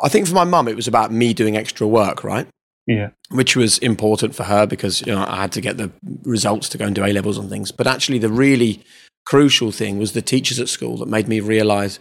I 0.02 0.08
think 0.08 0.26
for 0.26 0.34
my 0.34 0.44
mum, 0.44 0.68
it 0.68 0.76
was 0.76 0.88
about 0.88 1.12
me 1.12 1.32
doing 1.32 1.56
extra 1.56 1.86
work, 1.86 2.24
right? 2.24 2.46
Yeah. 2.86 3.10
Which 3.30 3.56
was 3.56 3.78
important 3.78 4.34
for 4.34 4.44
her 4.44 4.66
because 4.66 5.00
you 5.00 5.12
know 5.12 5.24
I 5.26 5.36
had 5.36 5.52
to 5.52 5.60
get 5.60 5.76
the 5.76 5.90
results 6.22 6.68
to 6.70 6.78
go 6.78 6.84
and 6.84 6.94
do 6.94 7.04
A 7.04 7.12
levels 7.12 7.36
and 7.38 7.50
things. 7.50 7.72
But 7.72 7.86
actually, 7.86 8.18
the 8.18 8.28
really 8.28 8.82
crucial 9.26 9.72
thing 9.72 9.98
was 9.98 10.12
the 10.12 10.22
teachers 10.22 10.58
at 10.58 10.68
school 10.68 10.96
that 10.98 11.08
made 11.08 11.28
me 11.28 11.40
realize 11.40 11.98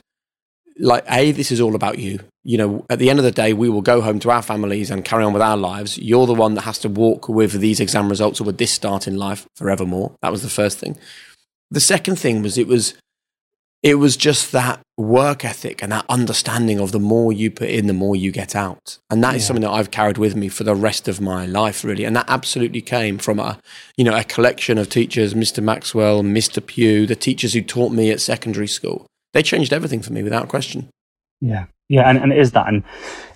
like 0.77 1.05
a 1.09 1.31
this 1.31 1.51
is 1.51 1.59
all 1.59 1.75
about 1.75 1.99
you. 1.99 2.19
You 2.43 2.57
know 2.57 2.85
at 2.89 2.99
the 2.99 3.09
end 3.09 3.19
of 3.19 3.25
the 3.25 3.31
day 3.31 3.53
we 3.53 3.69
will 3.69 3.81
go 3.81 4.01
home 4.01 4.19
to 4.19 4.31
our 4.31 4.41
families 4.41 4.91
and 4.91 5.03
carry 5.03 5.23
on 5.23 5.33
with 5.33 5.41
our 5.41 5.57
lives. 5.57 5.97
You're 5.97 6.27
the 6.27 6.33
one 6.33 6.53
that 6.55 6.61
has 6.61 6.79
to 6.79 6.89
walk 6.89 7.27
with 7.27 7.59
these 7.59 7.79
exam 7.79 8.09
results 8.09 8.39
or 8.39 8.43
with 8.45 8.57
this 8.57 8.71
start 8.71 9.07
in 9.07 9.17
life 9.17 9.47
forevermore. 9.55 10.15
That 10.21 10.31
was 10.31 10.43
the 10.43 10.49
first 10.49 10.77
thing. 10.79 10.97
The 11.71 11.79
second 11.79 12.17
thing 12.17 12.41
was 12.41 12.57
it 12.57 12.67
was 12.67 12.93
it 13.85 13.99
was 13.99 14.17
just 14.17 14.51
that 14.51 14.81
work 14.97 15.45
ethic 15.45 15.83
and 15.83 15.91
that 15.91 16.05
understanding 16.09 16.79
of 16.79 16.91
the 16.91 16.99
more 16.99 17.31
you 17.31 17.51
put 17.51 17.69
in, 17.69 17.85
the 17.85 17.93
more 17.93 18.15
you 18.15 18.31
get 18.31 18.55
out. 18.55 18.97
And 19.11 19.23
that 19.23 19.33
yeah. 19.33 19.35
is 19.35 19.45
something 19.45 19.61
that 19.61 19.69
I've 19.69 19.91
carried 19.91 20.17
with 20.17 20.35
me 20.35 20.49
for 20.49 20.63
the 20.63 20.73
rest 20.73 21.07
of 21.07 21.21
my 21.21 21.45
life, 21.45 21.83
really. 21.83 22.03
And 22.03 22.15
that 22.15 22.25
absolutely 22.27 22.81
came 22.81 23.19
from 23.19 23.37
a, 23.37 23.59
you 23.95 24.03
know, 24.03 24.17
a 24.17 24.23
collection 24.23 24.79
of 24.79 24.89
teachers, 24.89 25.35
Mr. 25.35 25.63
Maxwell, 25.63 26.23
Mr. 26.23 26.65
Pugh, 26.65 27.05
the 27.05 27.15
teachers 27.15 27.53
who 27.53 27.61
taught 27.61 27.91
me 27.91 28.09
at 28.09 28.19
secondary 28.19 28.67
school. 28.67 29.05
They 29.33 29.43
changed 29.43 29.71
everything 29.71 30.01
for 30.01 30.13
me 30.13 30.23
without 30.23 30.49
question. 30.49 30.89
Yeah. 31.39 31.65
Yeah, 31.87 32.09
and, 32.09 32.17
and 32.17 32.33
it 32.33 32.39
is 32.39 32.53
that, 32.53 32.67
and 32.67 32.83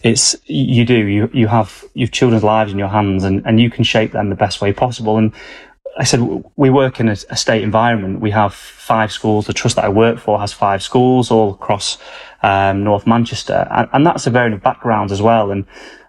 it's 0.02 0.36
you 0.46 0.84
do 0.84 1.06
you 1.06 1.30
you 1.32 1.46
have 1.46 1.86
you've 1.94 2.10
children's 2.10 2.44
lives 2.44 2.72
in 2.72 2.80
your 2.80 2.88
hands, 2.88 3.24
and, 3.24 3.46
and 3.46 3.60
you 3.60 3.70
can 3.70 3.84
shape 3.84 4.14
them 4.14 4.30
the 4.30 4.36
best 4.36 4.60
way 4.60 4.74
possible. 4.74 5.18
And 5.18 5.32
I 5.98 6.04
said, 6.04 6.44
we 6.56 6.70
work 6.70 7.00
in 7.00 7.10
a, 7.10 7.18
a, 7.30 7.36
state 7.36 7.64
environment. 7.64 8.22
We 8.22 8.32
have 8.32 8.54
five 8.54 9.12
schools. 9.12 9.48
The 9.48 9.54
trust 9.54 9.76
that 9.76 9.86
I 9.86 9.90
work 9.90 10.20
for 10.20 10.40
has 10.40 10.54
five 10.54 10.82
schools 10.82 11.32
all 11.32 11.52
across 11.52 11.98
um, 12.42 12.84
North 12.84 13.06
Manchester. 13.06 13.68
And, 13.70 13.90
and, 13.92 14.06
that's 14.06 14.28
a 14.28 14.30
varying 14.30 14.54
of 14.54 14.64
backgrounds 14.64 15.12
as 15.12 15.22
well. 15.22 15.52
And 15.52 15.66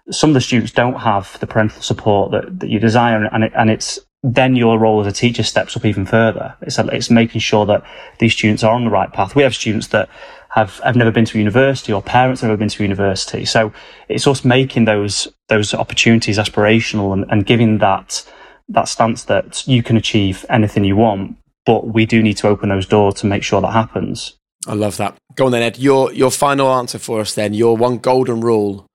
some 0.09 0.29
of 0.29 0.33
the 0.33 0.41
students 0.41 0.71
don't 0.71 0.99
have 0.99 1.37
the 1.39 1.47
parental 1.47 1.81
support 1.81 2.31
that, 2.31 2.59
that 2.59 2.69
you 2.69 2.79
desire. 2.79 3.23
And, 3.25 3.43
it, 3.43 3.51
and 3.55 3.69
it's, 3.69 3.99
then 4.23 4.55
your 4.55 4.77
role 4.77 5.01
as 5.01 5.07
a 5.07 5.11
teacher 5.11 5.43
steps 5.43 5.75
up 5.75 5.83
even 5.83 6.05
further. 6.05 6.55
It's, 6.61 6.77
it's 6.77 7.09
making 7.09 7.41
sure 7.41 7.65
that 7.65 7.83
these 8.19 8.33
students 8.33 8.63
are 8.63 8.73
on 8.73 8.85
the 8.85 8.91
right 8.91 9.11
path. 9.11 9.35
We 9.35 9.43
have 9.43 9.55
students 9.55 9.87
that 9.87 10.09
have, 10.49 10.79
have 10.79 10.95
never 10.95 11.11
been 11.11 11.25
to 11.25 11.39
university 11.39 11.91
or 11.91 12.01
parents 12.01 12.41
have 12.41 12.49
never 12.49 12.57
been 12.57 12.69
to 12.69 12.83
university. 12.83 13.45
So 13.45 13.73
it's 14.09 14.27
us 14.27 14.45
making 14.45 14.85
those, 14.85 15.27
those 15.47 15.73
opportunities 15.73 16.37
aspirational 16.37 17.13
and, 17.13 17.25
and 17.31 17.45
giving 17.45 17.79
that, 17.79 18.23
that 18.73 18.87
stance 18.87 19.23
that 19.25 19.67
you 19.67 19.83
can 19.83 19.97
achieve 19.97 20.45
anything 20.49 20.83
you 20.83 20.95
want, 20.95 21.37
but 21.65 21.87
we 21.87 22.05
do 22.05 22.21
need 22.21 22.37
to 22.37 22.47
open 22.47 22.69
those 22.69 22.85
doors 22.85 23.15
to 23.15 23.25
make 23.25 23.43
sure 23.43 23.61
that 23.61 23.71
happens. 23.71 24.37
I 24.67 24.73
love 24.73 24.97
that. 24.97 25.15
Go 25.35 25.47
on 25.47 25.51
then, 25.51 25.63
Ed. 25.63 25.79
Your, 25.79 26.11
your 26.13 26.31
final 26.31 26.71
answer 26.73 26.99
for 26.99 27.19
us 27.19 27.33
then, 27.33 27.53
your 27.53 27.75
one 27.75 27.97
golden 27.97 28.41
rule 28.41 28.85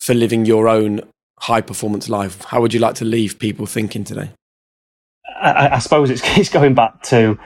for 0.00 0.14
living 0.14 0.44
your 0.44 0.68
own 0.68 1.00
high 1.40 1.60
performance 1.60 2.08
life. 2.08 2.42
How 2.44 2.60
would 2.60 2.74
you 2.74 2.80
like 2.80 2.94
to 2.96 3.04
leave 3.04 3.38
people 3.38 3.66
thinking 3.66 4.04
today? 4.04 4.30
I, 5.40 5.70
I 5.70 5.78
suppose 5.78 6.10
it's, 6.10 6.22
it's 6.38 6.50
going 6.50 6.74
back 6.74 7.02
to, 7.04 7.38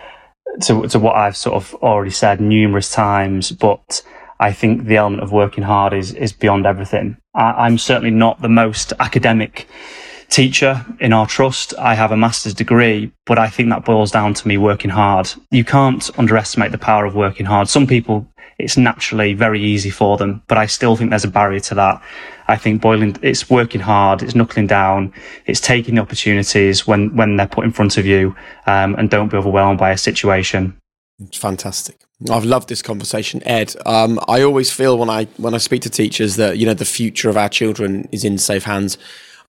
to 0.63 0.89
to 0.89 0.99
what 0.99 1.15
I've 1.17 1.37
sort 1.37 1.57
of 1.57 1.75
already 1.77 2.11
said 2.11 2.41
numerous 2.41 2.91
times, 2.91 3.53
but 3.53 4.03
I 4.41 4.53
think 4.53 4.85
the 4.85 4.97
element 4.97 5.23
of 5.23 5.33
working 5.33 5.65
hard 5.65 5.93
is 5.93 6.13
is 6.13 6.33
beyond 6.33 6.67
everything. 6.67 7.17
I, 7.35 7.67
I'm 7.67 7.79
certainly 7.79 8.11
not 8.11 8.41
the 8.41 8.49
most 8.49 8.93
academic 8.99 9.69
teacher 10.31 10.85
in 11.01 11.13
our 11.13 11.27
trust. 11.27 11.75
I 11.79 11.95
have 11.95 12.13
a 12.13 12.17
master's 12.17 12.55
degree, 12.55 13.13
but 13.27 13.39
I 13.39 13.49
think 13.49 13.71
that 13.71 13.85
boils 13.85 14.11
down 14.11 14.35
to 14.35 14.49
me 14.49 14.59
working 14.59 14.91
hard. 14.91 15.33
You 15.51 15.65
can't 15.65 16.11
underestimate 16.19 16.73
the 16.73 16.79
power 16.79 17.05
of 17.05 17.15
working 17.15 17.47
hard. 17.47 17.69
Some 17.69 17.87
people, 17.87 18.27
it's 18.59 18.77
naturally 18.77 19.35
very 19.35 19.63
easy 19.63 19.91
for 19.91 20.17
them, 20.17 20.43
but 20.47 20.59
I 20.59 20.67
still 20.67 20.97
think 20.97 21.11
there's 21.11 21.25
a 21.25 21.29
barrier 21.29 21.61
to 21.61 21.75
that. 21.77 22.03
I 22.49 22.57
think 22.57 22.81
boiling, 22.81 23.17
it's 23.23 23.49
working 23.49 23.81
hard, 23.81 24.23
it's 24.23 24.35
knuckling 24.35 24.67
down, 24.67 25.13
it's 25.47 25.61
taking 25.61 25.95
the 25.97 26.03
opportunities 26.03 26.87
when, 26.87 27.15
when 27.15 27.37
they're 27.37 27.47
put 27.47 27.65
in 27.65 27.73
front 27.73 27.99
of 27.99 28.07
you, 28.07 28.35
um, 28.67 28.95
and 28.97 29.11
don't 29.11 29.31
be 29.31 29.37
overwhelmed 29.37 29.79
by 29.79 29.91
a 29.91 29.99
situation. 29.99 30.77
It's 31.21 31.37
fantastic. 31.37 31.97
I've 32.31 32.45
loved 32.45 32.69
this 32.69 32.83
conversation, 32.83 33.43
Ed. 33.45 33.75
Um, 33.87 34.19
I 34.29 34.43
always 34.43 34.73
feel 34.73 34.99
when 34.99 35.11
I 35.11 35.25
when 35.37 35.55
I 35.55 35.59
speak 35.59 35.83
to 35.83 35.91
teachers 35.91 36.37
that 36.37 36.59
you 36.59 36.67
know 36.67 36.75
the 36.75 36.85
future 36.85 37.29
of 37.29 37.37
our 37.37 37.49
children 37.49 38.09
is 38.11 38.25
in 38.25 38.39
safe 38.39 38.65
hands. 38.65 38.99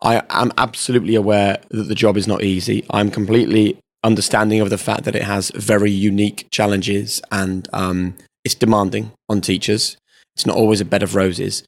I 0.02 0.24
am 0.30 0.52
absolutely 0.58 1.16
aware 1.16 1.60
that 1.70 1.84
the 1.84 1.96
job 1.96 2.16
is 2.18 2.28
not 2.28 2.44
easy. 2.44 2.86
I'm 2.90 3.12
completely 3.12 3.78
understanding 4.04 4.62
of 4.62 4.70
the 4.70 4.78
fact 4.78 5.04
that 5.04 5.16
it 5.16 5.24
has 5.24 5.52
very 5.52 5.92
unique 5.92 6.48
challenges 6.52 7.22
and 7.32 7.68
um, 7.74 8.16
it's 8.46 8.56
demanding 8.56 9.12
on 9.28 9.42
teachers. 9.42 9.98
It's 10.36 10.46
not 10.46 10.56
always 10.56 10.80
a 10.80 10.86
bed 10.86 11.04
of 11.04 11.16
roses. 11.16 11.64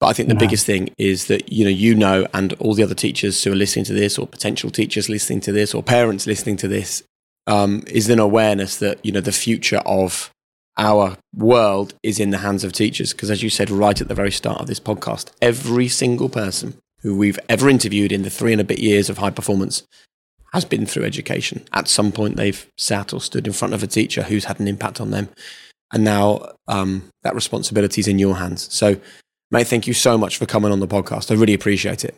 But 0.00 0.08
I 0.08 0.12
think 0.12 0.28
the 0.28 0.34
no. 0.34 0.40
biggest 0.40 0.66
thing 0.66 0.90
is 0.98 1.26
that 1.26 1.50
you 1.50 1.64
know 1.64 1.70
you 1.70 1.94
know, 1.94 2.26
and 2.34 2.52
all 2.54 2.74
the 2.74 2.82
other 2.82 2.94
teachers 2.94 3.42
who 3.42 3.52
are 3.52 3.56
listening 3.56 3.86
to 3.86 3.94
this, 3.94 4.18
or 4.18 4.26
potential 4.26 4.70
teachers 4.70 5.08
listening 5.08 5.40
to 5.40 5.52
this, 5.52 5.72
or 5.72 5.82
parents 5.82 6.26
listening 6.26 6.58
to 6.58 6.68
this, 6.68 7.02
um, 7.46 7.82
is 7.86 8.10
an 8.10 8.18
awareness 8.18 8.76
that 8.76 9.04
you 9.04 9.10
know 9.10 9.22
the 9.22 9.32
future 9.32 9.80
of 9.86 10.30
our 10.76 11.16
world 11.34 11.94
is 12.02 12.20
in 12.20 12.28
the 12.28 12.38
hands 12.38 12.62
of 12.62 12.72
teachers. 12.72 13.12
Because 13.12 13.30
as 13.30 13.42
you 13.42 13.48
said 13.48 13.70
right 13.70 13.98
at 13.98 14.08
the 14.08 14.14
very 14.14 14.32
start 14.32 14.60
of 14.60 14.66
this 14.66 14.80
podcast, 14.80 15.30
every 15.40 15.88
single 15.88 16.28
person 16.28 16.76
who 17.06 17.16
we've 17.16 17.38
ever 17.48 17.68
interviewed 17.68 18.10
in 18.10 18.22
the 18.22 18.30
three 18.30 18.50
and 18.50 18.60
a 18.60 18.64
bit 18.64 18.80
years 18.80 19.08
of 19.08 19.18
high 19.18 19.30
performance 19.30 19.84
has 20.52 20.64
been 20.64 20.86
through 20.86 21.04
education. 21.04 21.64
At 21.72 21.86
some 21.86 22.10
point, 22.10 22.36
they've 22.36 22.66
sat 22.76 23.12
or 23.12 23.20
stood 23.20 23.46
in 23.46 23.52
front 23.52 23.74
of 23.74 23.82
a 23.82 23.86
teacher 23.86 24.22
who's 24.24 24.46
had 24.46 24.58
an 24.58 24.66
impact 24.66 25.00
on 25.00 25.10
them, 25.12 25.28
and 25.92 26.02
now 26.02 26.52
um, 26.66 27.04
that 27.22 27.34
responsibility 27.34 28.00
is 28.00 28.08
in 28.08 28.18
your 28.18 28.36
hands. 28.36 28.72
So 28.74 29.00
Mate, 29.50 29.68
thank 29.68 29.86
you 29.86 29.94
so 29.94 30.18
much 30.18 30.38
for 30.38 30.46
coming 30.46 30.72
on 30.72 30.80
the 30.80 30.88
podcast. 30.88 31.30
I 31.30 31.34
really 31.34 31.54
appreciate 31.54 32.04
it. 32.04 32.16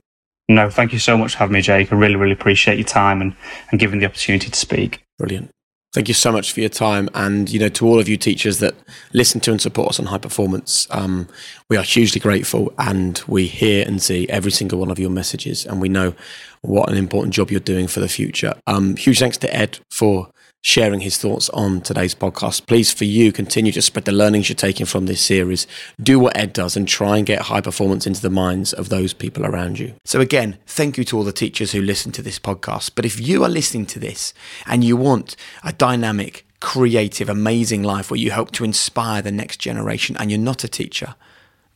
No, 0.48 0.70
thank 0.70 0.94
you 0.94 0.98
so 0.98 1.18
much 1.18 1.33
for 1.33 1.38
having 1.38 1.53
me, 1.53 1.61
Jake. 1.61 1.92
I 1.92 1.96
really, 1.96 2.16
really 2.16 2.33
appreciate 2.33 2.79
your 2.79 2.87
time 2.87 3.20
and, 3.20 3.37
and 3.70 3.79
giving 3.79 4.01
the 4.01 4.07
opportunity 4.07 4.48
to 4.51 4.59
speak. 4.59 5.03
Brilliant. 5.18 5.51
Thank 5.94 6.09
you 6.09 6.14
so 6.14 6.31
much 6.31 6.53
for 6.53 6.61
your 6.61 6.68
time, 6.68 7.09
and 7.14 7.51
you 7.51 7.59
know, 7.59 7.70
to 7.70 7.87
all 7.87 7.98
of 7.98 8.11
you 8.11 8.18
teachers 8.18 8.59
that 8.59 8.74
listen 9.14 9.40
to 9.40 9.53
and 9.53 9.61
support 9.61 9.88
us 9.88 9.98
on 9.98 10.05
high 10.05 10.18
performance, 10.18 10.87
um, 10.90 11.29
we 11.70 11.79
are 11.79 11.83
hugely 11.83 12.20
grateful, 12.20 12.72
and 12.79 13.22
we 13.27 13.46
hear 13.46 13.87
and 13.87 14.03
see 14.03 14.29
every 14.29 14.51
single 14.51 14.79
one 14.79 14.90
of 14.90 14.98
your 14.98 15.09
messages, 15.09 15.64
and 15.64 15.81
we 15.81 15.88
know 15.88 16.14
what 16.61 16.90
an 16.90 16.98
important 16.98 17.33
job 17.33 17.51
you're 17.51 17.59
doing 17.61 17.87
for 17.87 18.01
the 18.01 18.09
future. 18.09 18.53
Um, 18.66 18.96
huge 18.96 19.18
thanks 19.18 19.38
to 19.38 19.55
Ed 19.55 19.79
for 19.90 20.31
sharing 20.62 21.01
his 21.01 21.18
thoughts 21.18 21.49
on 21.51 21.81
today's 21.81 22.14
podcast. 22.14 22.66
Please, 22.66 22.92
for 22.92 23.05
you, 23.05 23.33
continue 23.33 23.73
to 23.73 23.83
spread 23.83 24.05
the 24.05 24.12
learnings 24.12 24.49
you're 24.49 24.57
taking 24.57 24.87
from 24.87 25.07
this 25.07 25.21
series. 25.21 25.66
Do 26.01 26.18
what 26.18 26.37
Ed 26.37 26.53
does 26.53 26.77
and 26.77 26.87
try 26.87 27.16
and 27.16 27.27
get 27.27 27.42
high 27.42 27.61
performance 27.61 28.07
into 28.07 28.21
the 28.21 28.31
minds 28.31 28.73
of 28.73 28.88
those 28.88 29.12
people 29.12 29.47
around 29.47 29.79
you. 29.79 29.94
So, 30.05 30.21
again, 30.21 30.59
thank 30.66 30.99
you 30.99 31.05
to 31.05 31.16
all 31.16 31.25
the 31.25 31.33
teachers 31.33 31.73
who 31.73 31.81
listen 31.81 32.12
to 32.12 32.23
this 32.23 32.38
podcast. 32.38 32.92
But 32.94 33.05
if 33.05 33.21
you 33.21 33.44
are 33.44 33.49
listening 33.49 33.87
to 33.87 33.99
this 33.99 34.35
and 34.66 34.83
you 34.83 34.97
want 34.97 35.37
a 35.64 35.73
dynamic, 35.73 36.44
creative, 36.61 37.29
amazing 37.29 37.83
life 37.83 38.11
where 38.11 38.18
you 38.18 38.33
hope 38.33 38.51
to 38.53 38.64
inspire 38.64 39.23
the 39.23 39.33
next 39.33 39.59
generation 39.59 40.16
and 40.18 40.31
you're 40.31 40.40
not 40.40 40.64
a 40.64 40.68
teacher, 40.68 41.14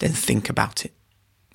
then 0.01 0.11
think 0.11 0.51
about 0.51 0.85
it. 0.85 0.93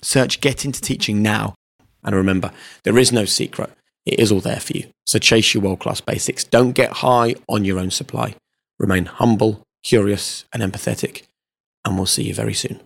Search 0.00 0.40
Get 0.40 0.64
Into 0.64 0.80
Teaching 0.80 1.22
now. 1.22 1.54
And 2.02 2.14
remember, 2.14 2.52
there 2.84 2.96
is 2.96 3.12
no 3.12 3.24
secret. 3.24 3.70
It 4.06 4.18
is 4.18 4.32
all 4.32 4.40
there 4.40 4.60
for 4.60 4.76
you. 4.76 4.88
So 5.06 5.18
chase 5.18 5.54
your 5.54 5.62
world 5.62 5.80
class 5.80 6.00
basics. 6.00 6.44
Don't 6.44 6.72
get 6.72 6.92
high 6.92 7.34
on 7.48 7.64
your 7.64 7.78
own 7.78 7.90
supply. 7.90 8.34
Remain 8.78 9.06
humble, 9.06 9.62
curious, 9.82 10.44
and 10.52 10.62
empathetic. 10.62 11.24
And 11.84 11.96
we'll 11.96 12.06
see 12.06 12.24
you 12.24 12.34
very 12.34 12.54
soon. 12.54 12.80